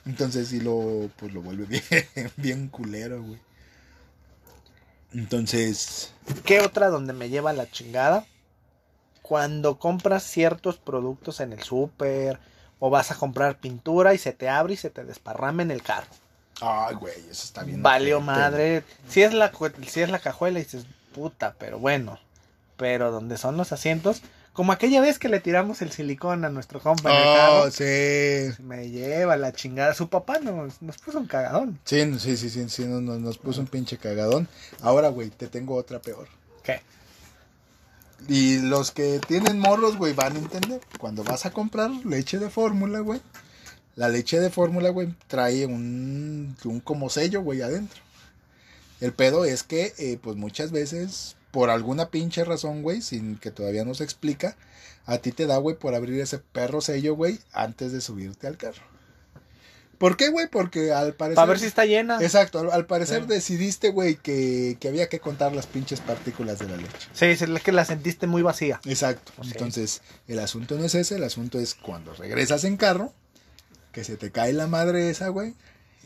[0.06, 1.66] Entonces sí lo, pues lo vuelve
[2.16, 3.40] bien, bien culero, güey.
[5.14, 6.14] Entonces,
[6.46, 8.26] ¿Qué otra donde me lleva la chingada?
[9.22, 12.40] Cuando compras ciertos productos en el súper
[12.80, 15.82] o vas a comprar pintura y se te abre y se te desparrama en el
[15.84, 16.08] carro.
[16.62, 17.82] ay, güey, eso está bien.
[17.84, 18.84] Valió madre.
[19.08, 19.52] Si es la
[19.88, 22.20] si es la cajuela y dices, puta, pero bueno.
[22.78, 24.22] Pero donde son los asientos,
[24.54, 28.62] como aquella vez que le tiramos el silicón a nuestro compa en el Oh, sí.
[28.64, 29.94] me lleva la chingada.
[29.94, 31.80] Su papá nos, nos puso un cagadón.
[31.86, 34.48] Sí, sí, sí, sí, sí, no- no- nos puso un pinche cagadón.
[34.82, 36.28] Ahora, güey, te tengo otra peor.
[36.64, 36.82] ¿Qué?
[38.28, 40.82] Y los que tienen morros, güey, van a entender.
[41.00, 43.22] Cuando vas a comprar leche de fórmula, güey,
[43.96, 48.02] la leche de fórmula, güey, trae un, un como sello, güey, adentro.
[49.00, 53.52] El pedo es que, eh, pues muchas veces, por alguna pinche razón, güey, sin que
[53.52, 54.56] todavía no se explica,
[55.06, 58.58] a ti te da, güey, por abrir ese perro sello, güey, antes de subirte al
[58.58, 58.84] carro.
[59.98, 60.48] ¿Por qué, güey?
[60.48, 61.36] Porque al parecer...
[61.36, 62.20] Para ver si está llena.
[62.22, 63.28] Exacto, al, al parecer Sí.
[63.28, 67.10] decidiste, güey, que, que había que contar las pinches partículas de la leche.
[67.12, 68.80] Sí, es que la sentiste muy vacía.
[68.86, 69.34] Exacto.
[69.44, 73.14] Entonces, el asunto no es ese, el asunto es cuando regresas en carro,
[73.92, 75.54] que se te cae la madre esa, güey,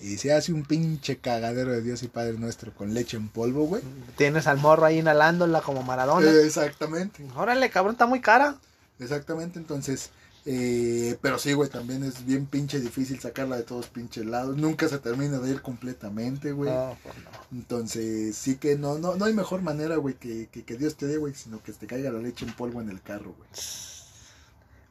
[0.02, 3.66] y se hace un pinche cagadero de Dios y Padre nuestro con leche en polvo,
[3.66, 3.82] güey.
[4.18, 6.30] Tienes al morro ahí inhalándola como Maradona.
[6.32, 8.58] Exactamente, Órale, cabrón, está muy cara.
[9.00, 9.60] exactamente.
[9.60, 10.10] Entonces,
[10.46, 14.58] eh, pero sí, güey, también es bien pinche difícil sacarla de todos pinches lados.
[14.58, 16.70] Nunca se termina de ir completamente, güey.
[16.72, 17.58] No, pues no.
[17.58, 21.06] Entonces, sí que no, no, no hay mejor manera, güey, que, que, que Dios te
[21.08, 23.50] dé, güey, sino que te caiga la leche en polvo en el carro, güey.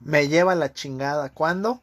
[0.01, 1.29] Me lleva la chingada.
[1.31, 1.81] ¿Cuándo?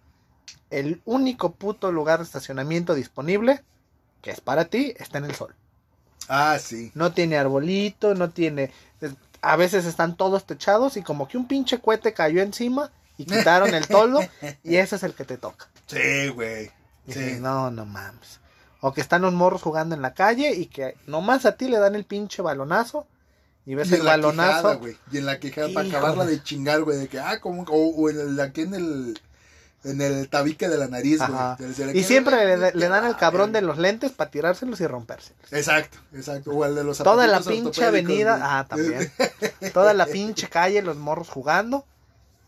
[0.69, 3.63] El único puto lugar de estacionamiento disponible,
[4.21, 5.55] que es para ti, está en el sol.
[6.27, 6.91] Ah, sí.
[6.93, 8.71] No tiene arbolito, no tiene...
[9.41, 13.73] A veces están todos techados y como que un pinche cohete cayó encima y quitaron
[13.73, 14.19] el toldo
[14.63, 15.67] y ese es el que te toca.
[15.87, 16.69] Sí, güey.
[17.07, 17.37] Sí.
[17.39, 18.39] no, no mames.
[18.81, 21.79] O que están los morros jugando en la calle y que nomás a ti le
[21.79, 23.07] dan el pinche balonazo
[23.65, 24.79] y ves Y el la balonazo.
[24.81, 24.97] quijada.
[25.11, 26.97] Y en la quejada para acabarla de chingar, güey.
[26.97, 27.63] De que, ah, como.
[27.63, 29.19] O, o en el, aquí en el.
[29.85, 31.73] En el tabique de la nariz, güey.
[31.73, 34.87] Se le Y siempre le, le dan al cabrón de los lentes para tirárselos y
[34.87, 35.33] romperse.
[35.51, 36.51] Exacto, exacto.
[36.51, 38.43] O el de los Toda la pinche avenida, güey.
[38.45, 39.11] ah, también.
[39.73, 41.85] Toda la pinche calle, los morros jugando.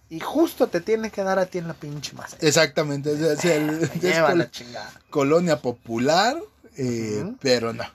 [0.10, 2.36] Y justo te tiene que dar a ti en la pinche masa.
[2.42, 3.14] Exactamente.
[3.14, 4.92] Es, es el- Me es col- la chingada.
[5.10, 6.36] colonia popular,
[6.76, 7.86] eh, pero no.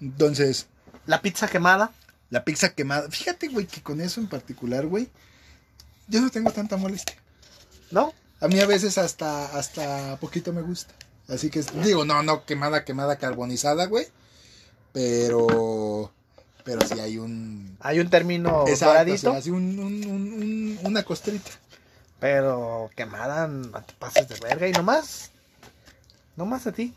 [0.00, 0.66] Entonces,
[1.06, 1.92] La pizza quemada.
[2.30, 3.08] la pizza quemada.
[3.10, 5.08] Fíjate, güey, que con eso en particular, güey,
[6.08, 7.16] yo no tengo tanta molestia.
[7.90, 8.12] ¿No?
[8.40, 10.92] A mí a veces hasta, hasta poquito me gusta.
[11.28, 14.06] Así que, digo, no, no quemada, quemada carbonizada, güey.
[14.92, 16.12] Pero,
[16.64, 17.76] pero sí hay un...
[17.80, 19.30] Hay un término Exacto, doradito.
[19.32, 21.50] sí, así un, un- un- un- una costrita.
[22.18, 25.30] Pero quemada, no te pases de verga y nomás.
[26.36, 26.94] Nomás a ti.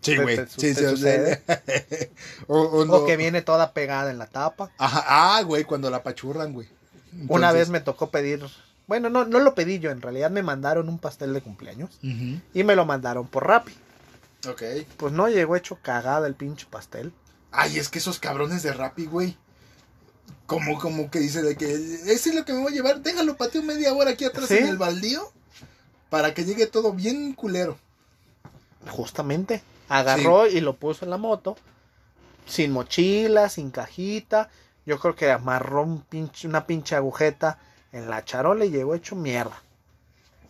[0.00, 0.36] Sí, güey.
[0.36, 1.42] Sí, sí, o sea, sucede.
[2.46, 4.70] o, o no- O que viene toda pegada en la tapa.
[4.78, 6.68] Ajá, ah, güey, cuando la pachurran, güey.
[7.28, 8.44] Una vez me tocó pedir.
[8.86, 11.98] Bueno, no, no lo pedí yo, en realidad me mandaron un pastel de cumpleaños.
[12.02, 13.72] Y me lo mandaron por Rappi.
[14.48, 14.62] Ok.
[14.96, 17.12] Pues no llegó hecho cagada el pinche pastel.
[17.52, 19.36] Ay, es que esos cabrones de Rappi, güey.
[20.46, 23.00] Como, como que dice de que ese es lo que me voy a llevar.
[23.00, 24.56] Déjalo pateo media hora aquí atrás ¿Sí?
[24.58, 25.30] en el baldío.
[26.08, 27.78] Para que llegue todo bien culero.
[28.88, 29.62] Justamente.
[29.88, 31.56] Agarró y lo puso en la moto.
[32.46, 34.48] Sin mochila, sin cajita.
[34.90, 37.60] Yo creo que amarró un pinche, una pinche agujeta
[37.92, 39.62] en la charola y llegó hecho mierda.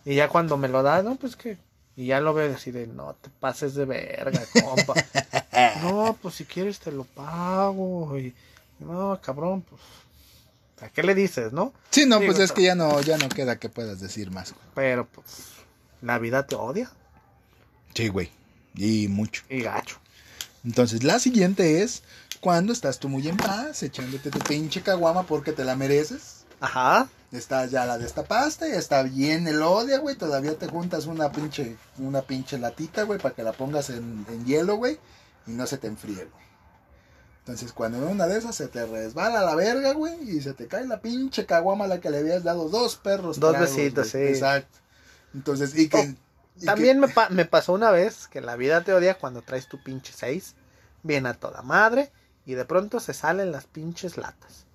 [0.03, 1.59] Y ya cuando me lo da, no, pues que.
[1.95, 4.95] Y ya lo veo decir, de, no te pases de verga, compa.
[5.83, 8.17] no, pues si quieres te lo pago.
[8.17, 8.33] Y,
[8.79, 9.79] no, cabrón, pues.
[10.81, 11.71] ¿A qué le dices, no?
[11.91, 14.55] Sí, no, Digo, pues es que ya no, ya no queda que puedas decir más.
[14.73, 15.49] Pero pues.
[16.01, 16.89] La vida te odia.
[17.93, 18.31] Sí, güey.
[18.73, 19.43] Y mucho.
[19.49, 19.99] Y gacho.
[20.65, 22.01] Entonces, la siguiente es
[22.41, 26.45] cuando estás tú muy en paz, echándote tu pinche caguama porque te la mereces.
[26.59, 27.07] Ajá.
[27.31, 30.15] Estás ya la destapaste, ya está bien el odia, güey.
[30.17, 34.45] Todavía te juntas una pinche, una pinche latita, güey, para que la pongas en, en
[34.45, 34.99] hielo, güey,
[35.47, 36.41] y no se te enfríe, güey.
[37.39, 40.67] Entonces, cuando en una de esas se te resbala la verga, güey, y se te
[40.67, 43.39] cae la pinche caguama a la que le habías dado dos perros.
[43.39, 44.27] Dos tragos, besitos, güey.
[44.27, 44.33] sí.
[44.33, 44.77] Exacto.
[45.33, 45.97] Entonces, y que.
[45.97, 46.01] Oh,
[46.57, 49.41] y que- También me, pa- me pasó una vez que la vida te odia cuando
[49.41, 50.53] traes tu pinche 6,
[51.01, 52.11] viene a toda madre
[52.45, 54.65] y de pronto se salen las pinches latas.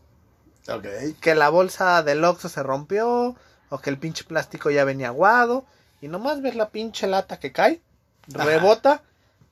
[0.68, 0.86] Ok.
[1.20, 3.36] Que la bolsa del Oxxo se rompió
[3.68, 5.64] o que el pinche plástico ya venía aguado
[6.00, 7.80] y nomás ves la pinche lata que cae,
[8.34, 8.44] Ajá.
[8.44, 9.02] rebota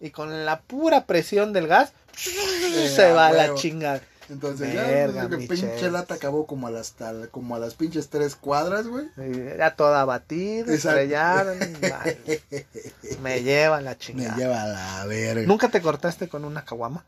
[0.00, 3.56] y con la pura presión del gas se va a la huevo.
[3.56, 4.00] chingada.
[4.30, 8.08] Entonces Verga, ya, que pinche lata acabó como a las tal- como a las pinches
[8.08, 9.06] tres cuadras, güey.
[9.58, 11.58] Ya toda batida, estrellaron.
[13.22, 14.36] Me lleva la Me chingada.
[14.36, 15.46] lleva a la verga.
[15.46, 17.04] ¿Nunca te cortaste con una caguama?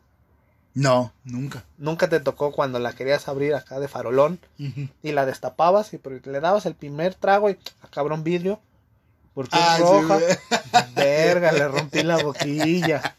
[0.76, 1.64] No, nunca.
[1.78, 4.38] ¿Nunca te tocó cuando la querías abrir acá de farolón
[5.02, 8.60] y la destapabas y le dabas el primer trago y a cabrón vidrio?
[9.32, 10.18] Porque Ah, es sí, roja.
[10.94, 13.16] Verga, le rompí la boquilla.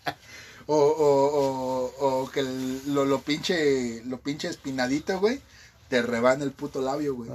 [0.67, 5.41] O, o, o, o que el- lo, lo pinche, lo pinche espinadito, güey,
[5.89, 7.29] te rebana el puto labio, güey.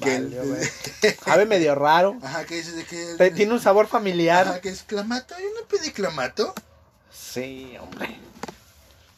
[0.00, 0.42] Que valió.
[1.26, 2.16] Sabe medio raro.
[2.22, 3.30] Ajá, que dices de que...
[3.32, 4.48] Tiene un sabor familiar.
[4.48, 6.54] Ajá, que es clamato, yo no pedí clamato.
[7.12, 8.16] Sí, hombre.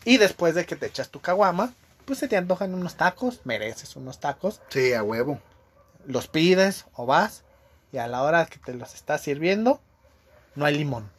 [0.06, 1.74] Y después de que te echas tu caguama,
[2.06, 5.40] pues se te antojan unos tacos, mereces unos tacos, Sí, a huevo.
[6.06, 7.42] los pides o vas
[7.92, 9.80] y a la hora que te los estás sirviendo,
[10.54, 11.10] no hay limón.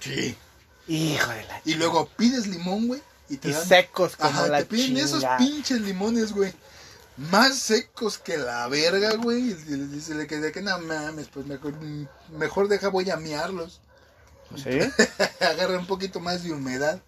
[0.00, 0.36] Sí.
[0.88, 3.64] Hijo de la Y luego pides limón, güey, y te Y dan...
[3.66, 6.52] secos como Ajá, la te piden esos pinches limones, güey.
[7.16, 9.50] Más secos que la verga, güey.
[9.50, 11.74] Y le dice le que de que no mames, pues mejor,
[12.36, 13.80] mejor deja voy a miarlos.
[14.56, 14.80] ¿Sí?
[15.40, 17.00] Agarra un poquito más de humedad.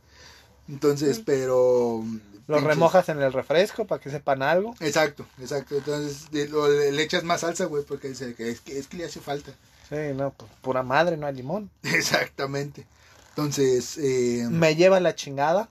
[0.68, 2.02] Entonces, pero.
[2.48, 4.74] Los pinches- remojas en el refresco para que sepan algo.
[4.81, 5.76] Exacto, exacto.
[5.76, 9.05] Entonces le, le echas más salsa, güey, porque dice que es, que es que le
[9.05, 9.52] hace falta.
[9.88, 11.70] Sí, no, pues pura madre, no hay limón.
[11.83, 12.87] Exactamente.
[13.31, 15.68] Entonces, eh, Me lleva la chingada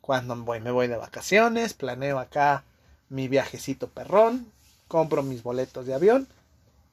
[0.00, 2.64] cuando voy, me voy de vacaciones, planeo acá
[3.10, 4.50] mi viajecito perrón,
[4.88, 6.26] compro mis boletos de avión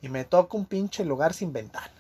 [0.02, 1.92] y me toca un pinche lugar sin ventana.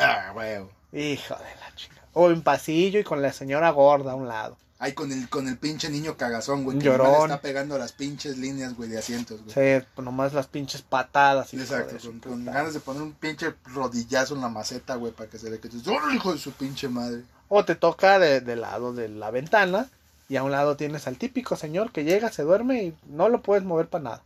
[0.00, 0.58] ah, güey.
[0.92, 2.01] Hijo de la chingada.
[2.12, 4.56] O en pasillo y con la señora gorda a un lado.
[4.78, 6.76] Ahí con el, con el pinche niño cagazón, güey.
[6.78, 7.28] Que Llorón.
[7.28, 9.54] le está pegando las pinches líneas, güey, de asientos, güey.
[9.80, 11.54] Sí, pues nomás las pinches patadas.
[11.54, 15.50] Exacto, con, ganas de poner un pinche rodillazo en la maceta, güey, para que se
[15.50, 15.78] le quede.
[15.86, 17.22] ¡Oh, hijo de su pinche madre!
[17.48, 19.88] O te toca de- del lado de la ventana
[20.28, 23.40] y a un lado tienes al típico señor que llega, se duerme y no lo
[23.40, 24.22] puedes mover para nada.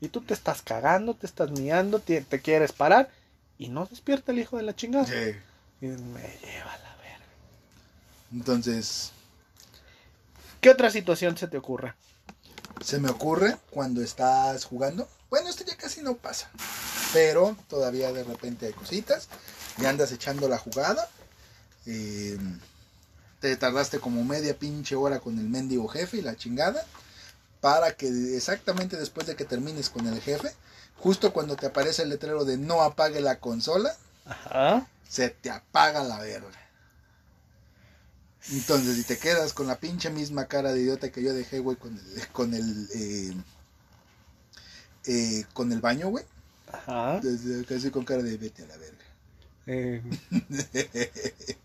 [0.00, 3.10] Y tú te estás cagando, te estás miando, te, te quieres parar
[3.58, 5.06] y no despierta el hijo de la chingada.
[5.06, 5.34] Sí.
[5.80, 6.87] Y me lleva a la verga.
[8.32, 9.12] Entonces,
[10.60, 11.94] ¿Qué otra situación se te ocurre?
[12.84, 15.08] se me ocurre cuando estás jugando.
[15.30, 16.48] Bueno, esto ya casi no pasa.
[17.12, 19.28] Pero todavía de repente hay cositas.
[19.78, 21.08] Y andas echando la jugada.
[21.86, 22.38] eh,
[23.40, 26.84] te tardaste como media pinche hora con el mendigo jefe y la chingada.
[27.60, 30.52] Para que exactamente después de que termines con el jefe,
[30.98, 34.86] justo cuando te aparece el letrero de no apague la consola, Ajá.
[35.08, 36.48] se te apaga la verga.
[38.52, 41.76] Entonces, si te quedas con la pinche misma cara de idiota que yo dejé, güey,
[41.76, 43.34] con el, con el, eh,
[45.06, 46.24] eh, con el baño, güey,
[46.72, 47.20] Ajá.
[47.22, 49.04] desde casi con cara de vete a la verga.
[49.66, 50.02] Eh,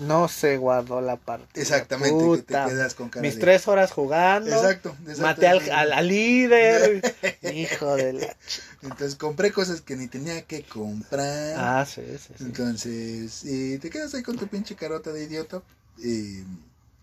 [0.00, 1.60] no se guardó la parte.
[1.60, 3.40] Exactamente, que te quedas con cara Mis de...
[3.40, 4.50] tres horas jugando.
[4.50, 5.22] Exacto, exacto.
[5.22, 7.02] Maté al, al- al líder.
[7.42, 8.36] Hijo de la.
[8.82, 11.54] Entonces compré cosas que ni tenía que comprar.
[11.56, 12.44] Ah, sí, sí, sí.
[12.44, 15.62] Entonces, eh, te quedas ahí con tu pinche carota de idiota
[16.02, 16.44] eh,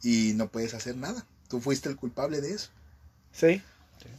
[0.03, 1.25] y no puedes hacer nada.
[1.49, 2.69] Tú fuiste el culpable de eso.
[3.31, 3.61] Sí.
[4.01, 4.09] sí.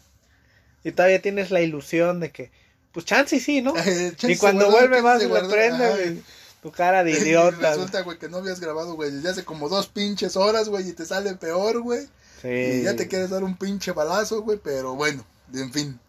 [0.84, 2.50] Y todavía tienes la ilusión de que,
[2.92, 3.74] pues chance sí, ¿no?
[3.76, 6.22] Chance y cuando vuelve más se guardó, prende güey,
[6.62, 7.70] tu cara de idiota.
[7.70, 10.92] resulta, güey, que no habías grabado, güey, desde hace como dos pinches horas, güey, y
[10.92, 12.06] te sale peor, güey.
[12.42, 12.48] Sí.
[12.48, 16.00] Y ya te quieres dar un pinche balazo, güey, pero bueno, en fin.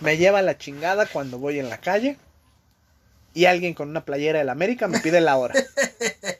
[0.00, 2.16] Me lleva la chingada cuando voy en la calle
[3.34, 5.54] y alguien con una playera del América me pide la hora.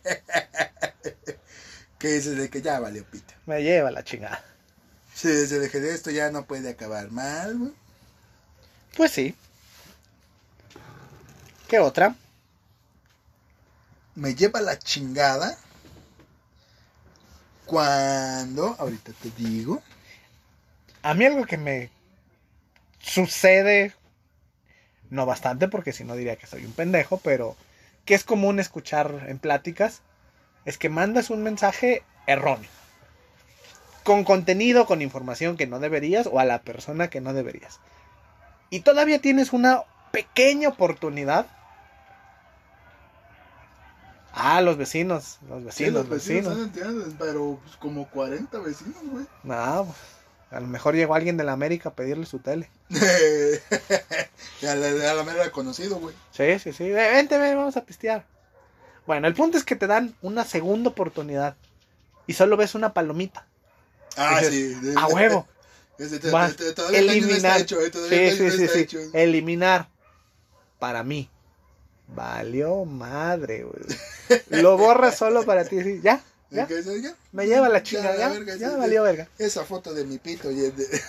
[2.01, 3.35] Que dices de que ya valió pita.
[3.47, 4.43] Me lleva la chingada.
[5.15, 7.73] Si desde dejé de esto ya no puede acabar mal, güey.
[8.97, 9.37] Pues sí.
[11.69, 12.17] ¿Qué otra?
[14.15, 15.57] Me lleva la chingada
[17.67, 19.81] cuando, ahorita te digo,
[21.03, 21.91] A mí algo que me
[22.99, 23.95] sucede,
[25.11, 27.57] no bastante porque si no diría que soy un pendejo, pero
[28.05, 30.03] que es común escuchar en pláticas,
[30.65, 32.69] es que mandas un mensaje erróneo.
[34.05, 37.81] Con contenido, con información que no deberías o a la persona que no deberías.
[38.71, 39.83] Y todavía tienes una
[40.13, 41.47] pequeña oportunidad.
[44.33, 46.53] Ah, los vecinos, los vecinos, Sí, vecinos.
[46.53, 49.27] están entiendes, pero pues, como 40 vecinos, güey.
[49.43, 49.99] No, pues,
[50.53, 52.71] a lo mejor llegó alguien de la América a pedirle su tele.
[52.91, 56.15] a la, a la mera conocido, güey.
[56.31, 56.85] Sí, sí, sí.
[56.91, 58.25] Ve- Vente, ven, vamos a pistear.
[59.11, 61.57] Bueno, el punto es que te dan una segunda oportunidad
[62.29, 63.45] y solo ves una palomita.
[64.17, 64.95] Ah, Dices, sí.
[64.97, 65.49] A huevo.
[66.31, 66.55] Vas,
[66.93, 67.61] eliminar.
[67.61, 67.67] eh,
[68.39, 69.11] Sí, sí, sí.
[69.13, 69.89] Eliminar.
[70.79, 71.29] Para mí.
[72.07, 73.83] Valió madre, güey.
[74.63, 75.83] Lo borras solo para ti.
[75.83, 76.69] sí, Ya, Ya.
[76.69, 77.17] Ya.
[77.33, 79.27] Me lleva la chingada, ya, verga, ya sí, valió verga.
[79.39, 80.53] Esa foto de mi pito.
[80.53, 81.03] y de-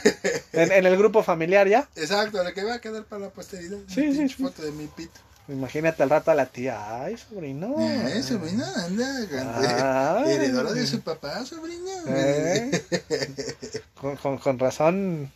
[0.53, 1.87] En, en el grupo familiar ya.
[1.95, 3.77] Exacto, la que va a quedar para la posteridad.
[3.87, 4.43] Sí, sí.
[4.43, 5.19] foto de mi pito.
[5.51, 7.75] Imagínate al rato a la tía, ay, sobrino.
[7.79, 10.17] Eh, sobrino, anda.
[10.23, 10.31] Ay.
[10.31, 11.89] Heredora de su papá, sobrino.
[12.07, 12.81] Eh.
[13.95, 15.29] Con, con, con razón.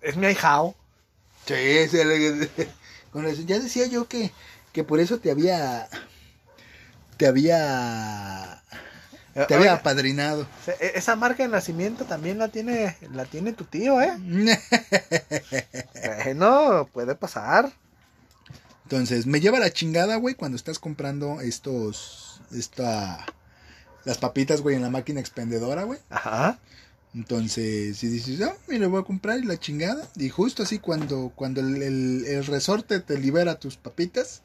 [0.00, 0.74] Es mi ahijao.
[1.46, 1.88] Sí,
[3.12, 3.46] con razón.
[3.46, 4.32] ya decía yo que,
[4.72, 5.88] que por eso te había.
[7.18, 8.62] Te había.
[9.48, 10.46] Te había apadrinado.
[10.66, 14.12] e- esa marca de nacimiento también la tiene, la tiene tu tío, ¿eh?
[16.24, 17.70] Bueno, puede pasar.
[18.84, 22.40] Entonces, me lleva la chingada, güey, cuando estás comprando estos.
[22.52, 23.24] Esta.
[24.04, 26.00] Las papitas, güey, en la máquina expendedora, güey.
[26.10, 26.58] Ajá.
[27.14, 30.08] Entonces, si dices, ah, me lo voy a comprar y la chingada.
[30.16, 34.42] Y justo así, cuando, cuando el, el- el resorte te libera tus papitas,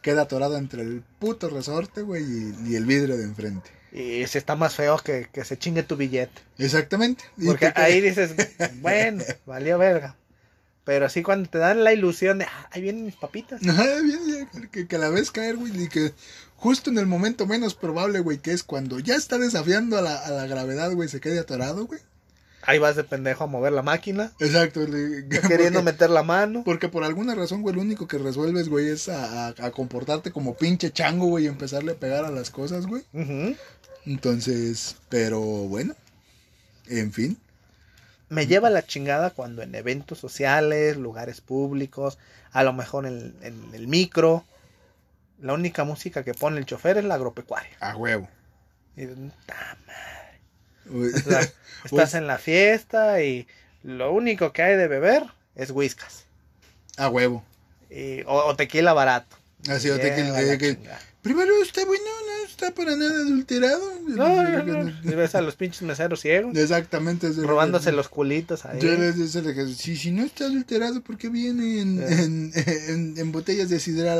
[0.00, 3.70] queda atorado entre el puto resorte, güey, y, y el vidrio de enfrente.
[3.92, 6.40] Y si está más feo que, que se chingue tu billete.
[6.58, 7.24] Exactamente.
[7.44, 8.34] Porque ahí dices,
[8.80, 10.16] bueno, valió verga.
[10.84, 13.60] Pero así cuando te dan la ilusión de, ah, ahí vienen mis papitas.
[14.72, 16.12] Que, que la ves caer, güey, y que
[16.56, 20.16] justo en el momento menos probable, güey, que es cuando ya está desafiando a la,
[20.16, 22.00] a la gravedad, güey, se quede atorado, güey.
[22.62, 24.86] Ahí vas de pendejo a mover la máquina, Exacto.
[24.86, 26.62] le- queriendo porque, meter la mano.
[26.64, 30.30] porque por alguna razón, güey, lo único que resuelves, güey, es a, a- a comportarte
[30.30, 33.02] como pinche chango, güey, y empezarle a pegar a las cosas, güey.
[34.06, 35.94] Entonces, pero bueno,
[36.88, 37.38] en fin.
[38.30, 42.16] Me lleva la chingada cuando en eventos sociales, lugares públicos,
[42.52, 44.44] a lo mejor en, en el micro,
[45.40, 47.76] la única música que pone el chofer es la agropecuaria.
[47.80, 48.28] A huevo.
[48.96, 49.16] Y dices,
[49.46, 50.40] "Ta madre".
[50.86, 51.12] Uy.
[51.14, 51.40] O sea,
[51.84, 53.46] estás en la fiesta y
[53.82, 55.24] lo único que hay de beber
[55.54, 56.24] es whiskas.
[56.96, 57.44] A huevo.
[57.90, 59.36] Y- o, o tequila barato.
[59.68, 61.00] Así, o te que- Lleva la que- chingada.
[61.22, 62.29] Primero está bueno, no
[62.60, 63.80] está para nada adulterado.
[64.06, 64.90] No, no, no.
[65.02, 67.30] Y ves a los pinches meseros ciegos Exactamente.
[67.32, 68.80] robándose los culitos ahí.
[68.80, 72.22] Yo les decía si, si no está adulterado, ¿por qué viene en, Eh.
[72.22, 72.52] en,
[72.88, 74.14] en, en botellas de sidra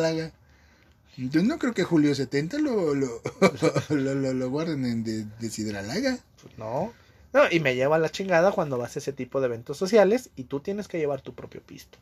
[1.17, 3.23] Yo no creo que Julio 70 lo, lo,
[3.91, 6.19] lo, lo, lo guarden en de, de sidra laga.
[6.43, 6.93] Pues no.
[7.33, 10.45] No, y me lleva la chingada cuando vas a ese tipo de eventos sociales y
[10.45, 11.99] tú tienes que llevar tu propio pisto.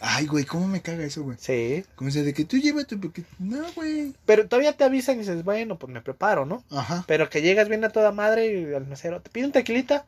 [0.00, 1.38] Ay, güey, ¿cómo me caga eso, güey?
[1.40, 1.84] Sí.
[1.94, 3.00] Como sea, de que tú llevas tu...
[3.00, 4.14] porque- No, güey.
[4.26, 6.62] Pero todavía te avisan y dices, bueno, pues me preparo, ¿no?
[6.70, 7.04] Ajá.
[7.06, 10.04] Pero que llegas bien a toda madre y al mesero, ¿te pide un tequilita?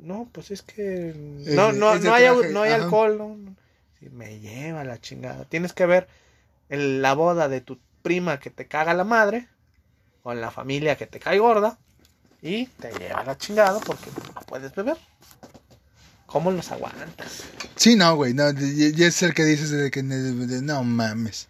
[0.00, 2.84] No, pues es que no, no, no hay, traje, no hay ajá.
[2.84, 3.36] alcohol, no.
[3.98, 5.44] Sí, me lleva la chingada.
[5.44, 6.08] Tienes que ver
[6.70, 9.46] en la boda de tu prima que te caga la madre,
[10.22, 11.76] o en la familia que te cae gorda,
[12.40, 14.96] y te lleva la chingada porque no puedes beber.
[16.30, 17.42] ¿Cómo los aguantas?
[17.76, 21.48] Sí, no, güey, no, y- es el que dices de que no mames.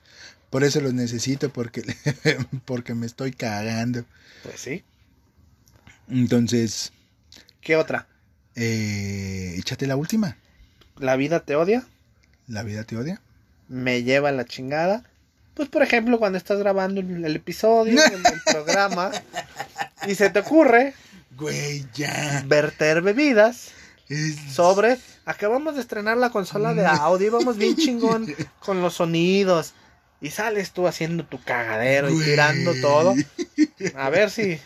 [0.49, 1.83] Por eso los necesito, porque,
[2.65, 4.05] porque me estoy cagando.
[4.43, 4.83] Pues sí.
[6.09, 6.93] Entonces,
[7.61, 8.07] ¿Qué otra?
[8.57, 10.37] eh, échate la última.
[10.99, 11.87] ¿La vida te odia?
[12.47, 13.21] La vida te odia.
[13.69, 15.05] me lleva la chingada.
[15.55, 19.11] Pues por ejemplo, cuando estás grabando el, el episodio, el, el programa,
[20.09, 20.95] y se te ocurre
[21.37, 22.43] Güey, ya.
[22.47, 23.71] verter bebidas
[24.53, 29.75] sobre, acabamos de estrenar la consola de audio, y vamos bien chingón con los sonidos.
[30.23, 33.15] Y sales tú haciendo tu cagadero y tirando todo.
[33.95, 34.59] A ver si,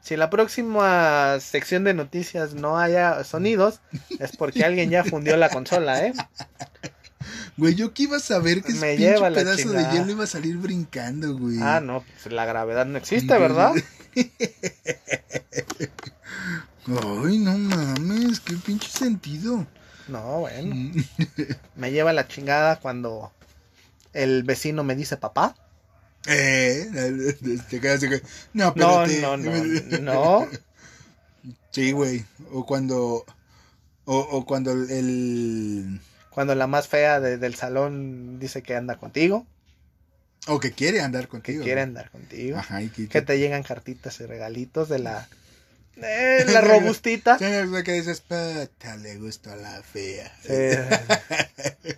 [0.00, 3.80] si la próxima sección de noticias no haya sonidos,
[4.20, 6.12] es porque alguien ya fundió la consola, ¿eh?
[7.56, 10.24] Güey, yo que iba a saber que ese Me lleva la pedazo de hielo iba
[10.24, 11.58] a salir brincando, güey.
[11.60, 13.72] Ah, no, pues la gravedad no existe, ¿verdad?
[16.86, 19.66] Ay, no mames, qué pinche sentido.
[20.08, 20.92] No, bueno.
[21.76, 23.32] Me lleva la chingada cuando
[24.12, 25.54] el vecino me dice papá.
[26.26, 26.86] Eh,
[27.70, 28.22] te quedas así que-
[28.52, 30.48] no, No, no, no, no.
[31.70, 32.24] Sí, güey.
[32.52, 33.24] O cuando.
[34.04, 36.00] O, o cuando el-.
[36.30, 39.46] Cuando la más fea de- del salón dice que anda contigo,
[40.48, 41.62] O que quiere andar que contigo.
[41.62, 41.88] quiere güey.
[41.88, 43.08] andar contigo, Ajá, y que.
[43.08, 45.28] que te llegan cartitas y regalitos de la...
[46.02, 47.38] eh, la robustita.
[47.38, 50.32] Que dices, pata, le gustó la fea.
[50.42, 51.92] Sí.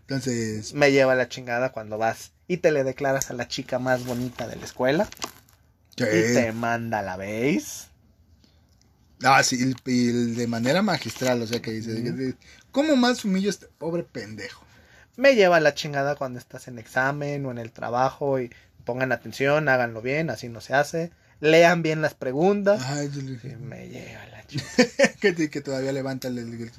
[0.00, 0.74] Entonces.
[0.74, 4.46] me lleva la chingada cuando vas y te le declaras a la chica más bonita
[4.46, 5.08] de la escuela
[5.96, 6.04] sí.
[6.04, 7.88] y te manda la veis.
[9.22, 12.34] Ah, sí, y de manera magistral, o sea que dices,
[12.70, 14.64] ¿cómo más humillo este pobre pendejo?
[15.16, 18.50] Me lleva la chingada cuando estás en examen o en el trabajo y
[18.84, 21.12] pongan atención, háganlo bien, así no se hace.
[21.44, 22.82] Lean bien las preguntas.
[22.86, 25.14] Ay, yo le- Sí, me lleva la chingada.
[25.20, 26.70] que, todavía levanta el, el-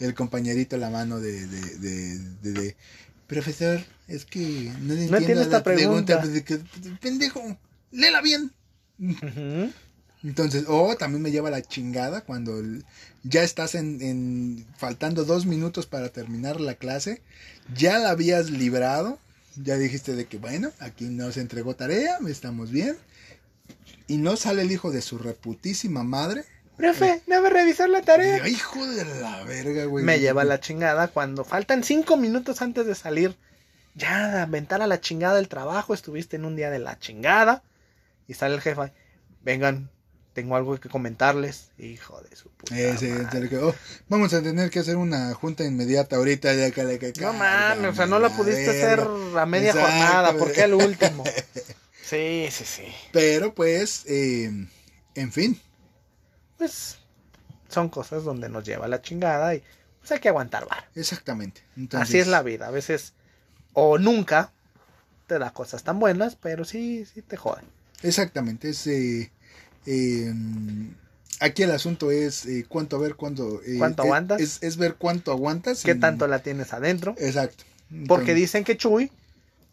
[0.00, 2.76] el compañerito la mano de, de, de, de- de,
[3.26, 6.20] profesor, es que no le entiendo entiendo la esta pregunta".
[6.22, 6.60] pues,
[7.00, 7.58] pendejo,
[7.92, 8.50] léela bien.
[10.24, 12.60] Entonces, o también me lleva la chingada cuando
[13.24, 17.20] ya estás en, en- faltando dos minutos para terminar la clase,
[17.76, 19.18] ya la habías librado,
[19.62, 22.96] ya dijiste de que bueno, aquí no se entregó tarea, estamos bien,
[24.08, 26.44] y no sale el hijo de su reputísima madre.
[26.76, 28.46] Profe, no va a revisar la tarea.
[28.48, 30.04] Hijo de la verga, güey.
[30.04, 33.36] Me lleva la chingada cuando faltan cinco minutos antes de salir.
[33.94, 35.92] Ya, aventar a la chingada el trabajo.
[35.92, 37.62] Estuviste en un día de la chingada.
[38.28, 38.92] Y sale el jefe.
[39.42, 39.90] Vengan,
[40.34, 41.70] tengo algo que comentarles.
[41.78, 42.78] Hijo de su puta.
[42.78, 43.56] Ese, madre.
[43.58, 43.74] oh,
[44.08, 46.54] vamos a tener que hacer una junta inmediata ahorita.
[46.54, 49.02] Ya que, que- No que- mames, o sea, no la pudiste verga.
[49.02, 50.32] hacer a media Exacto, jornada.
[50.34, 51.24] ¿Por qué al último?
[52.08, 52.84] Sí, sí, sí.
[53.12, 54.50] Pero pues, eh,
[55.14, 55.60] en fin,
[56.56, 56.98] Pues
[57.68, 59.62] son cosas donde nos lleva la chingada y
[60.00, 60.88] pues hay que aguantar vara.
[60.94, 61.62] exactamente.
[61.76, 62.68] Entonces, Así es la vida.
[62.68, 63.12] A veces
[63.74, 64.52] o nunca
[65.26, 67.64] te da cosas tan buenas, pero sí, sí te joden.
[68.02, 69.30] Exactamente, es eh,
[69.86, 70.32] eh,
[71.40, 74.40] aquí el asunto es eh, cuánto a ver cuándo eh, ¿Cuánto es- aguantas?
[74.40, 75.82] Es, es ver cuánto aguantas.
[75.82, 77.14] ¿Qué tanto la tienes adentro?
[77.18, 77.64] Exacto.
[78.06, 79.10] Porque dicen que Chuy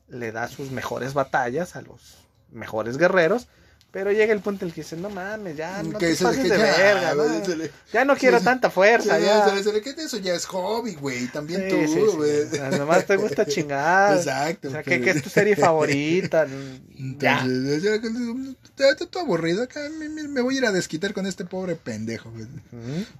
[0.09, 2.24] le da sus mejores batallas a los
[2.55, 3.47] mejores guerreros,
[3.91, 6.41] pero llega el punto en el que dice, no mames, ya no que te pases
[6.43, 7.45] que de ya, verga, ¿no?
[7.45, 9.47] se le- Ya no quiero sí, tanta fuerza, ya.
[9.47, 11.27] se le- se le quita eso ya es hobby, güey.
[11.27, 12.17] También Sí, tú, sí, sí.
[12.17, 12.47] güey.
[12.49, 14.17] Sea, Nomás te gusta chingar.
[14.17, 14.67] Exacto.
[14.67, 16.45] O sea, pero- ¿qué, qué es tu serie favorita?
[17.19, 17.39] ya.
[17.41, 19.63] Entonces, sea, que- está- todo aburrido.
[19.63, 22.31] Acá me, me- voy a ir a desquitar con este pobre pendejo.
[22.31, 22.47] güey.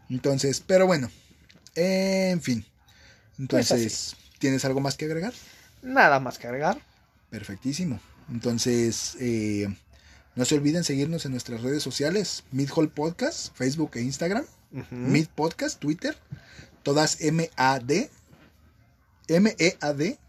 [0.09, 1.09] Entonces, pero bueno.
[1.75, 2.65] En fin.
[3.37, 3.39] Pues
[3.71, 5.33] Entonces, ¿tienes algo más que agregar?
[5.81, 6.79] Nada más que agregar.
[7.29, 7.99] Perfectísimo.
[8.29, 9.67] Entonces, eh,
[10.35, 14.95] no se olviden seguirnos en nuestras redes sociales, Midhall Podcast, Facebook e Instagram, Ujú.
[14.95, 16.17] Mid Podcast, Twitter,
[16.83, 18.09] todas M-A-D,
[19.27, 20.19] M-E-A-D,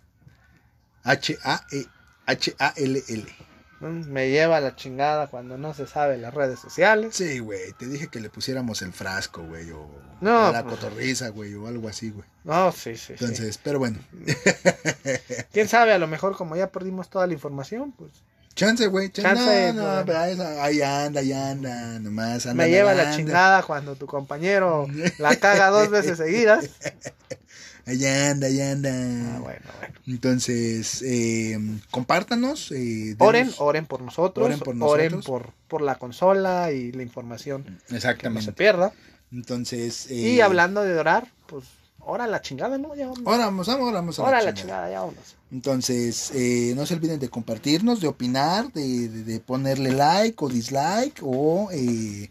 [1.03, 1.87] H-A-E,
[2.27, 3.23] H-A-L-L.
[3.23, 3.46] Mm,
[3.81, 7.14] Me lleva la chingada cuando no se sabe las redes sociales.
[7.14, 9.87] Sí, güey, te dije que le pusiéramos el frasco, güey, o
[10.22, 12.27] No, a la pues- cotorriza, güey, o algo así, güey.
[12.45, 13.12] No, sí, sí, sí.
[13.24, 13.99] Entonces, pero bueno,
[15.53, 15.93] ¿Quién sabe?
[15.93, 18.12] A lo mejor como ya perdimos toda la información, pues
[18.55, 19.97] chance, güey, chance, Chance, no, güey.
[19.99, 20.18] no, pero
[20.62, 22.64] ahí, anda, ahí anda, nomás anda.
[22.64, 23.16] me lleva la nadando.
[23.18, 24.87] chingada cuando tu compañero
[25.18, 26.70] la caga dos veces seguidas.
[27.87, 28.91] Ahí anda, ahí anda.
[28.91, 29.95] Ah, bueno, bueno.
[30.09, 31.57] Entonces, eh,
[31.93, 32.72] compártanos.
[32.72, 35.24] eh, Oren, oren por nosotros, Oren por oren nosotros.
[35.24, 38.53] por, por la consola y la información que no se Exactamente.
[38.53, 38.93] pierda.
[39.32, 41.64] Entonces, eh, Y hablando de orar, pues,
[42.01, 42.95] ora la chingada, ¿no?
[42.97, 43.22] Ya vamos.
[43.24, 44.62] Ahora vamos, ahora vamos a Ora la la chingada.
[44.89, 45.37] chingada, ya vámonos.
[45.53, 50.49] Entonces, eh, no se olviden de compartirnos, de opinar, de, de- de ponerle like o
[50.49, 52.30] dislike o eh,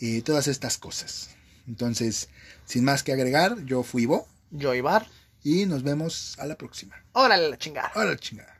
[0.00, 1.30] eh, todas estas cosas.
[1.66, 2.28] Entonces,
[2.66, 5.06] sin más que agregar, yo fui Ivo Yo, Ibar,
[5.42, 6.94] y nos vemos a la próxima.
[7.12, 7.90] órale la chingada.
[7.94, 8.52] Ahora chingada.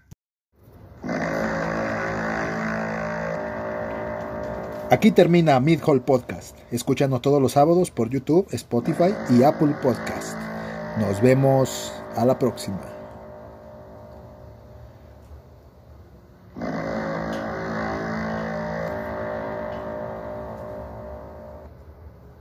[4.91, 6.57] Aquí termina Mid Hall Podcast.
[6.71, 10.37] Escúchanos todos los sábados por YouTube, Spotify y Apple Podcast.
[10.99, 12.92] Nos vemos a la próxima.